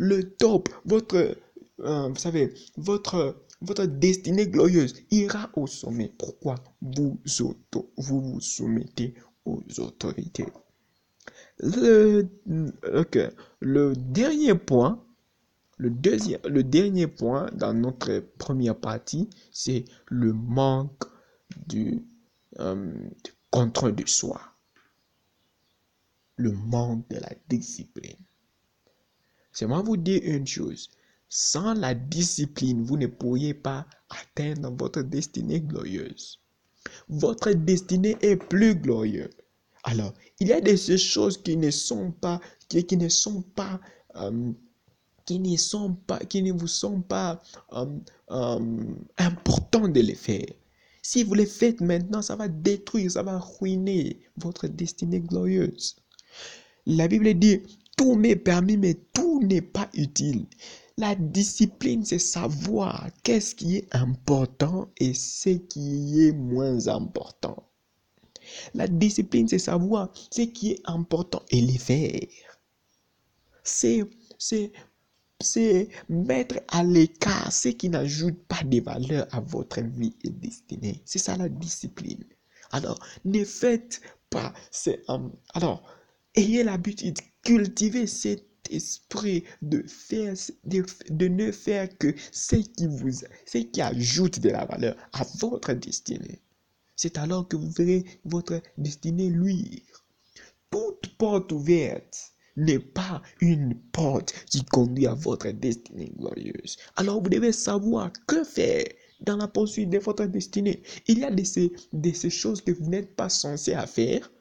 Le 0.04 0.32
top, 0.36 0.68
votre, 0.84 1.16
euh, 1.80 2.10
vous 2.10 2.18
savez, 2.18 2.54
votre 2.76 3.86
destinée 3.86 4.48
glorieuse 4.48 4.96
ira 5.12 5.50
au 5.56 5.66
sommet. 5.66 6.12
Pourquoi 6.20 6.56
vous, 6.82 7.22
vous 7.96 8.42
soumettez 8.42 9.14
aux 9.46 9.64
autorités? 9.78 10.48
Le, 11.60 12.28
le 13.62 13.94
dernier 13.96 14.56
point, 14.56 15.02
le, 15.78 15.90
deuxième, 15.90 16.42
le 16.50 16.66
dernier 16.66 17.08
point 17.08 17.50
dans 17.54 17.74
notre 17.74 18.20
première 18.38 18.76
partie, 18.76 19.30
c'est 19.54 19.86
le 20.08 20.34
manque 20.34 21.06
du, 21.66 22.04
euh, 22.60 22.94
du 23.24 23.32
contrôle 23.52 23.96
de 23.96 24.06
soi. 24.06 24.42
Le 26.36 26.52
manque 26.52 27.08
de 27.10 27.20
la 27.20 27.32
discipline. 27.48 28.18
C'est 29.54 29.68
moi 29.68 29.82
vous 29.82 29.98
dire 29.98 30.22
une 30.24 30.48
chose. 30.48 30.90
Sans 31.30 31.74
la 31.74 31.94
discipline, 31.94 32.84
vous 32.84 32.98
ne 32.98 33.08
pourriez 33.08 33.54
pas 33.54 33.86
atteindre 34.10 34.72
votre 34.72 35.02
destinée 35.02 35.62
glorieuse. 35.62 36.40
Votre 37.08 37.52
destinée 37.52 38.18
est 38.22 38.36
plus 38.36 38.76
glorieuse. 38.76 39.30
Alors, 39.84 40.14
il 40.40 40.48
y 40.48 40.54
a 40.54 40.62
des 40.62 40.78
choses 40.98 41.42
qui 41.42 41.58
ne 41.58 41.70
sont 41.70 42.12
pas, 42.12 42.40
qui, 42.68 42.98
ne 42.98 43.10
sont 43.10 43.42
pas, 43.42 43.80
euh, 44.16 44.52
qui 45.26 45.40
ne 45.40 45.58
sont 45.58 45.94
pas, 45.94 46.20
qui 46.20 46.42
ne 46.42 46.54
vous 46.54 46.68
sont 46.68 47.02
pas 47.02 47.42
euh, 47.74 47.86
euh, 48.32 48.60
importants 49.18 49.88
de 49.88 50.00
les 50.00 50.16
faire. 50.16 50.46
Si 51.02 51.24
vous 51.24 51.34
les 51.34 51.46
faites 51.46 51.82
maintenant, 51.82 52.22
ça 52.22 52.36
va 52.36 52.48
détruire, 52.48 53.12
ça 53.12 53.24
va 53.24 53.38
ruiner 53.38 54.20
votre 54.38 54.68
destinée 54.68 55.20
glorieuse. 55.20 55.98
La 56.86 57.08
Bible 57.08 57.34
dit, 57.34 57.62
tout 57.98 58.16
m'est 58.16 58.38
permis, 58.38 58.78
mais 58.78 58.96
tout 59.14 59.33
n'est 59.40 59.62
pas 59.62 59.90
utile. 59.94 60.46
La 60.98 61.16
discipline, 61.16 62.06
c'est 62.06 62.20
savoir 62.20 63.10
qu'est-ce 63.24 63.56
qui 63.56 63.78
est 63.78 63.96
important 63.96 64.90
et 64.98 65.14
ce 65.14 65.50
qui 65.50 66.22
est 66.24 66.34
moins 66.34 66.88
important. 66.88 67.64
La 68.74 68.88
discipline, 68.88 69.48
c'est 69.48 69.60
savoir 69.60 70.12
ce 70.32 70.42
qui 70.42 70.72
est 70.72 70.82
important 70.86 71.42
et 71.50 71.62
les 71.62 71.78
faire. 71.78 72.28
c'est, 73.64 74.04
c'est, 74.38 74.72
c'est 75.40 75.90
mettre 76.10 76.60
à 76.68 76.84
l'écart 76.84 77.52
ce 77.52 77.70
qui 77.70 77.90
n'ajoute 77.90 78.38
pas 78.48 78.64
de 78.64 78.82
valeur 78.82 79.28
à 79.32 79.40
votre 79.40 79.82
vie 79.82 80.16
et 80.24 80.30
destinée. 80.30 81.02
C'est 81.06 81.20
ça 81.20 81.38
la 81.38 81.50
discipline. 81.50 82.24
Alors, 82.72 83.00
ne 83.26 83.44
faites 83.44 84.02
pas. 84.30 84.54
alors, 85.54 85.84
ayez 86.36 86.64
l'habitude, 86.64 87.18
cultivez 87.44 88.08
cet 88.08 88.53
esprit 88.70 89.44
de 89.62 89.84
faire, 89.88 90.34
de, 90.66 91.28
ne 91.28 91.52
faire 91.52 91.98
que 91.98 92.14
ce 92.32 92.56
qui 92.56 92.88
vous, 92.88 93.12
ce 93.46 93.58
qui 93.58 93.82
ajoute 93.82 94.40
de 94.40 94.50
la 94.50 94.66
valeur 94.66 94.96
à 95.14 95.24
votre 95.40 95.74
destinée. 95.74 96.42
C'est 96.96 97.18
alors 97.18 97.48
que 97.48 97.56
vous 97.56 97.72
verrez 97.72 98.06
votre 98.26 98.62
destinée 98.78 99.30
luire. 99.30 100.06
Toute 100.70 101.18
porte 101.18 101.52
ouverte 101.52 102.34
n'est 102.56 102.80
pas 102.80 103.22
une 103.42 103.76
porte 103.92 104.34
qui 104.50 104.64
conduit 104.64 105.08
à 105.08 105.14
votre 105.14 105.50
destinée 105.50 106.12
glorieuse. 106.18 106.78
Alors 106.96 107.22
vous 107.22 107.30
devez 107.30 107.52
savoir 107.52 108.12
que 108.28 108.44
faire 108.44 108.86
dans 109.22 109.38
la 109.38 109.48
poursuite 109.48 109.90
de 109.90 110.00
votre 110.00 110.26
destinée. 110.26 110.84
Il 111.08 111.20
y 111.20 111.24
a 111.24 111.32
de 111.32 111.44
ces, 111.44 111.72
de 111.94 112.12
ces 112.14 112.30
choses 112.30 112.62
que 112.62 112.72
vous 112.72 112.90
n'êtes 112.90 113.16
pas 113.16 113.30
censé 113.30 113.76
faire. 113.88 114.32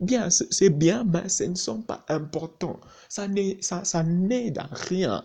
Bien, 0.00 0.30
c'est 0.30 0.70
bien, 0.70 1.04
mais 1.04 1.28
ce 1.28 1.44
ne 1.44 1.54
sont 1.54 1.82
pas 1.82 2.04
importants. 2.08 2.80
Ça 3.08 3.28
n'aide 3.28 3.62
ça, 3.62 3.84
ça 3.84 4.00
à 4.00 4.68
rien 4.72 5.24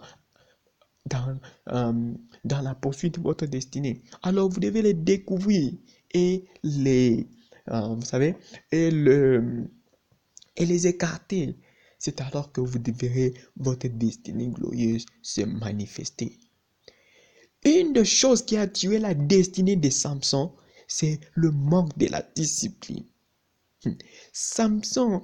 dans, 1.10 1.40
euh, 1.70 2.14
dans 2.44 2.62
la 2.62 2.76
poursuite 2.76 3.16
de 3.16 3.22
votre 3.24 3.46
destinée. 3.46 4.04
Alors 4.24 4.50
vous 4.50 4.60
devez 4.60 4.82
les 4.82 4.94
découvrir 4.94 5.74
et 6.14 6.46
les, 6.64 7.28
euh, 7.72 7.96
vous 7.96 8.02
savez, 8.06 8.36
et, 8.72 8.92
le, 8.92 9.70
et 10.58 10.66
les 10.66 10.88
écarter 10.88 11.58
c'est 11.98 12.22
alors 12.22 12.52
que 12.52 12.62
vous 12.62 12.78
verrez 13.00 13.34
votre 13.58 13.88
destinée 13.88 14.50
glorieuse 14.50 15.06
se 15.22 15.42
manifester. 15.42 16.38
Une 17.64 17.94
des 17.94 18.06
choses 18.06 18.46
qui 18.46 18.58
a 18.58 18.68
tué 18.68 19.00
la 19.00 19.16
destinée 19.16 19.76
de 19.76 19.90
Samson, 19.90 20.54
c'est 20.88 21.20
le 21.34 21.50
manque 21.52 21.98
de 21.98 22.08
la 22.08 22.22
discipline. 22.36 23.06
Samson, 24.34 25.24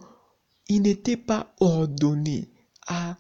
il 0.68 0.84
n'était 0.84 1.18
pas 1.18 1.54
ordonné 1.60 2.50
à 2.88 3.18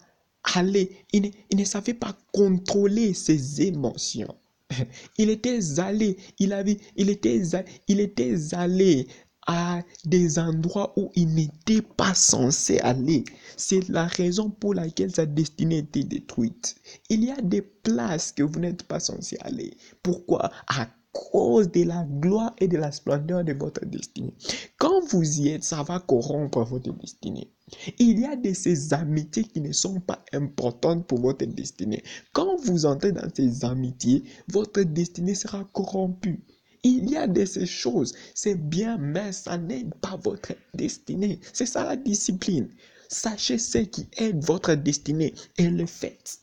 aller, 0.55 1.05
il 1.13 1.31
ne, 1.53 1.63
savait 1.65 1.93
pas 1.93 2.17
contrôler 2.33 3.13
ses 3.13 3.61
émotions. 3.61 4.35
Il 5.17 5.29
était 5.29 5.59
allé, 5.79 6.17
il 6.39 6.53
avait, 6.53 6.79
il 6.95 7.09
était, 7.09 7.41
il 7.89 7.99
était 7.99 8.53
allé 8.53 9.07
à 9.45 9.81
des 10.05 10.39
endroits 10.39 10.93
où 10.97 11.11
il 11.15 11.33
n'était 11.33 11.81
pas 11.81 12.13
censé 12.13 12.79
aller. 12.79 13.25
C'est 13.57 13.89
la 13.89 14.05
raison 14.05 14.49
pour 14.49 14.73
laquelle 14.73 15.13
sa 15.13 15.25
destinée 15.25 15.79
était 15.79 16.03
détruite. 16.03 16.75
Il 17.09 17.23
y 17.25 17.31
a 17.31 17.41
des 17.41 17.61
places 17.61 18.31
que 18.31 18.43
vous 18.43 18.59
n'êtes 18.59 18.83
pas 18.83 18.99
censé 19.01 19.37
aller. 19.41 19.75
Pourquoi? 20.03 20.51
À 20.67 20.87
cause 21.11 21.71
de 21.71 21.83
la 21.83 22.03
gloire 22.03 22.55
et 22.59 22.67
de 22.67 22.77
la 22.77 22.91
splendeur 22.91 23.43
de 23.43 23.53
votre 23.53 23.85
destinée. 23.85 24.33
Quand 24.77 25.01
vous 25.09 25.41
y 25.41 25.49
êtes, 25.49 25.63
ça 25.63 25.83
va 25.83 25.99
corrompre 25.99 26.63
votre 26.63 26.91
destinée. 26.93 27.51
Il 27.99 28.19
y 28.19 28.25
a 28.25 28.35
de 28.35 28.53
ces 28.53 28.93
amitiés 28.93 29.43
qui 29.43 29.61
ne 29.61 29.71
sont 29.71 29.99
pas 29.99 30.23
importantes 30.33 31.05
pour 31.07 31.19
votre 31.19 31.45
destinée. 31.45 32.03
Quand 32.33 32.57
vous 32.57 32.85
entrez 32.85 33.11
dans 33.11 33.27
ces 33.33 33.63
amitiés, 33.63 34.23
votre 34.47 34.81
destinée 34.81 35.35
sera 35.35 35.63
corrompue. 35.73 36.43
Il 36.83 37.09
y 37.09 37.15
a 37.15 37.27
de 37.27 37.45
ces 37.45 37.65
choses, 37.65 38.15
c'est 38.33 38.55
bien, 38.55 38.97
mais 38.97 39.31
ça 39.31 39.57
n'aide 39.57 39.93
pas 39.95 40.17
votre 40.23 40.53
destinée. 40.73 41.39
C'est 41.53 41.67
ça 41.67 41.85
la 41.85 41.95
discipline. 41.95 42.69
Sachez 43.07 43.57
ce 43.57 43.79
qui 43.79 44.07
aide 44.17 44.43
votre 44.43 44.73
destinée 44.73 45.33
et 45.57 45.69
le 45.69 45.85
faites. 45.85 46.39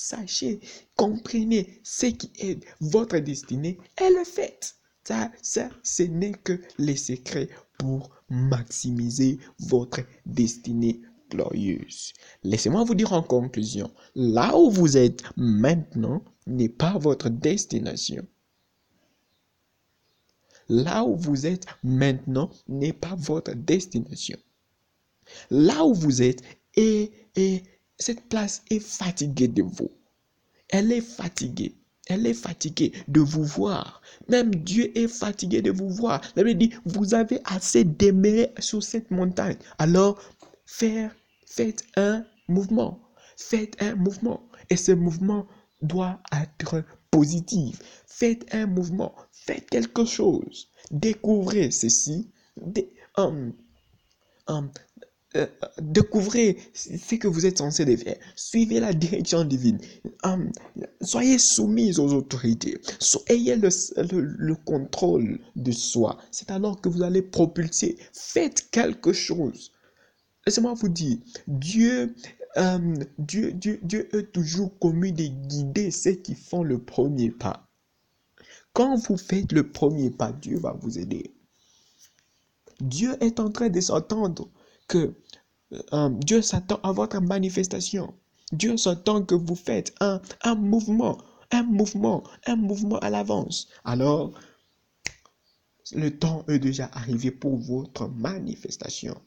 Sachez, 0.00 0.60
comprenez 0.96 1.80
ce 1.82 2.06
qui 2.06 2.30
aide 2.38 2.64
votre 2.80 3.18
destinée 3.18 3.78
et 4.00 4.10
le 4.10 4.24
faites. 4.24 4.76
Ça, 5.04 5.32
ça, 5.42 5.70
ce 5.82 6.02
n'est 6.02 6.32
que 6.32 6.60
les 6.78 6.96
secrets 6.96 7.48
pour 7.78 8.10
maximiser 8.28 9.38
votre 9.58 10.00
destinée 10.24 11.00
glorieuse. 11.30 12.12
Laissez-moi 12.42 12.84
vous 12.84 12.94
dire 12.94 13.12
en 13.12 13.22
conclusion, 13.22 13.90
là 14.14 14.56
où 14.56 14.70
vous 14.70 14.96
êtes 14.96 15.22
maintenant 15.36 16.22
n'est 16.46 16.68
pas 16.68 16.96
votre 16.98 17.28
destination. 17.28 18.26
Là 20.68 21.04
où 21.04 21.16
vous 21.16 21.46
êtes 21.46 21.66
maintenant 21.82 22.50
n'est 22.68 22.92
pas 22.92 23.14
votre 23.16 23.54
destination. 23.54 24.38
Là 25.50 25.84
où 25.84 25.94
vous 25.94 26.22
êtes, 26.22 26.42
et, 26.76 27.10
et 27.36 27.62
cette 27.98 28.28
place 28.28 28.62
est 28.70 28.80
fatiguée 28.80 29.48
de 29.48 29.62
vous. 29.62 29.90
Elle 30.68 30.92
est 30.92 31.00
fatiguée. 31.00 31.74
Elle 32.08 32.26
est 32.26 32.34
fatiguée 32.34 32.92
de 33.06 33.20
vous 33.20 33.44
voir. 33.44 34.00
Même 34.28 34.54
Dieu 34.54 34.96
est 34.96 35.08
fatigué 35.08 35.60
de 35.60 35.70
vous 35.70 35.90
voir. 35.90 36.22
La 36.36 36.54
dit, 36.54 36.72
vous 36.86 37.14
avez 37.14 37.40
assez 37.44 37.84
d'aimer 37.84 38.50
sur 38.58 38.82
cette 38.82 39.10
montagne. 39.10 39.56
Alors, 39.78 40.18
faire, 40.64 41.14
faites 41.46 41.84
un 41.96 42.24
mouvement. 42.48 42.98
Faites 43.36 43.80
un 43.82 43.94
mouvement. 43.94 44.48
Et 44.70 44.76
ce 44.76 44.92
mouvement 44.92 45.46
doit 45.82 46.20
être 46.32 46.82
positif. 47.10 47.78
Faites 48.06 48.46
un 48.54 48.66
mouvement. 48.66 49.14
Faites 49.32 49.68
quelque 49.68 50.04
chose. 50.04 50.70
Découvrez 50.90 51.70
ceci. 51.70 52.30
Um, 53.16 53.52
um, 54.46 54.70
euh, 55.36 55.46
découvrez 55.80 56.56
ce 56.72 57.14
que 57.16 57.28
vous 57.28 57.44
êtes 57.44 57.58
censé 57.58 57.96
faire. 57.98 58.16
Suivez 58.34 58.80
la 58.80 58.94
direction 58.94 59.44
divine. 59.44 59.78
Um, 60.24 60.50
soyez 61.02 61.38
soumis 61.38 61.98
aux 61.98 62.14
autorités. 62.14 62.80
ayez 63.28 63.56
le, 63.56 63.68
le, 64.20 64.54
contrôle 64.54 65.38
de 65.54 65.70
soi. 65.70 66.16
C'est 66.30 66.50
alors 66.50 66.80
que 66.80 66.88
vous 66.88 67.02
allez 67.02 67.20
propulser. 67.20 67.98
Faites 68.14 68.70
quelque 68.70 69.12
chose. 69.12 69.72
Laissez-moi 70.46 70.72
vous 70.72 70.88
dire, 70.88 71.18
Dieu, 71.46 72.14
Dieu, 73.18 73.52
Dieu, 73.52 73.78
Dieu 73.82 74.16
est 74.16 74.32
toujours 74.32 74.78
commis 74.78 75.12
de 75.12 75.24
guider 75.24 75.90
ceux 75.90 76.12
qui 76.12 76.34
font 76.34 76.62
le 76.62 76.78
premier 76.78 77.30
pas. 77.30 77.68
Quand 78.72 78.96
vous 78.96 79.18
faites 79.18 79.52
le 79.52 79.70
premier 79.70 80.10
pas, 80.10 80.32
Dieu 80.32 80.58
va 80.58 80.72
vous 80.80 80.98
aider. 80.98 81.34
Dieu 82.80 83.14
est 83.20 83.40
en 83.40 83.50
train 83.50 83.68
de 83.68 83.80
s'entendre 83.80 84.48
que 84.88 85.14
euh, 85.92 86.10
Dieu 86.10 86.42
s'attend 86.42 86.80
à 86.82 86.92
votre 86.92 87.20
manifestation. 87.20 88.14
Dieu 88.52 88.76
s'attend 88.76 89.22
que 89.22 89.34
vous 89.34 89.54
faites 89.54 89.94
un, 90.00 90.20
un 90.42 90.54
mouvement, 90.54 91.18
un 91.50 91.62
mouvement, 91.62 92.24
un 92.46 92.56
mouvement 92.56 92.98
à 93.00 93.10
l'avance. 93.10 93.68
Alors, 93.84 94.32
le 95.92 96.18
temps 96.18 96.44
est 96.48 96.58
déjà 96.58 96.90
arrivé 96.92 97.30
pour 97.30 97.56
votre 97.56 98.08
manifestation. 98.08 99.20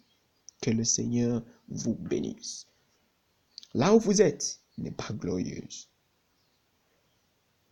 Que 0.62 0.72
le 0.72 0.84
Seigneur 0.84 1.44
vous 1.70 1.96
bénisse. 1.96 2.68
Là 3.74 3.96
où 3.96 4.00
vous 4.00 4.22
êtes 4.22 4.60
n'est 4.78 4.92
pas 4.92 5.12
glorieuse. 5.14 5.90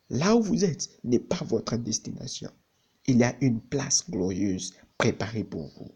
Là 0.10 0.36
où 0.36 0.41
vous 0.41 0.65
êtes 0.65 0.89
n'est 1.04 1.19
pas 1.19 1.43
votre 1.45 1.78
destination. 1.78 2.52
Il 3.06 3.17
y 3.17 3.23
a 3.23 3.36
une 3.41 3.62
place 3.62 4.10
glorieuse 4.10 4.73
préparée 4.97 5.43
pour 5.43 5.67
vous. 5.67 5.91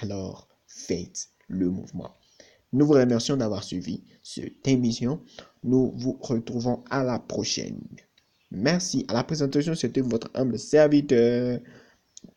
Alors, 0.00 0.48
faites 0.66 1.31
le 1.48 1.70
mouvement. 1.70 2.14
Nous 2.72 2.86
vous 2.86 2.94
remercions 2.94 3.36
d'avoir 3.36 3.62
suivi 3.62 4.02
cette 4.22 4.66
émission. 4.66 5.20
Nous 5.62 5.92
vous 5.96 6.18
retrouvons 6.20 6.82
à 6.90 7.04
la 7.04 7.18
prochaine. 7.18 7.80
Merci. 8.50 9.04
À 9.08 9.14
la 9.14 9.24
présentation, 9.24 9.74
c'était 9.74 10.00
votre 10.00 10.30
humble 10.34 10.58
serviteur 10.58 11.60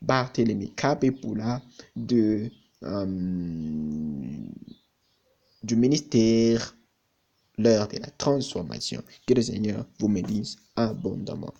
Barthélemy 0.01 0.71
Capépoula 0.71 1.61
de, 1.95 2.49
euh, 2.83 3.05
du 5.63 5.75
ministère 5.75 6.75
l'heure 7.57 7.87
de 7.87 7.97
la 7.99 8.09
transformation. 8.17 9.03
Que 9.25 9.33
le 9.33 9.41
Seigneur 9.41 9.85
vous 9.99 10.09
bénisse 10.09 10.57
abondamment. 10.75 11.53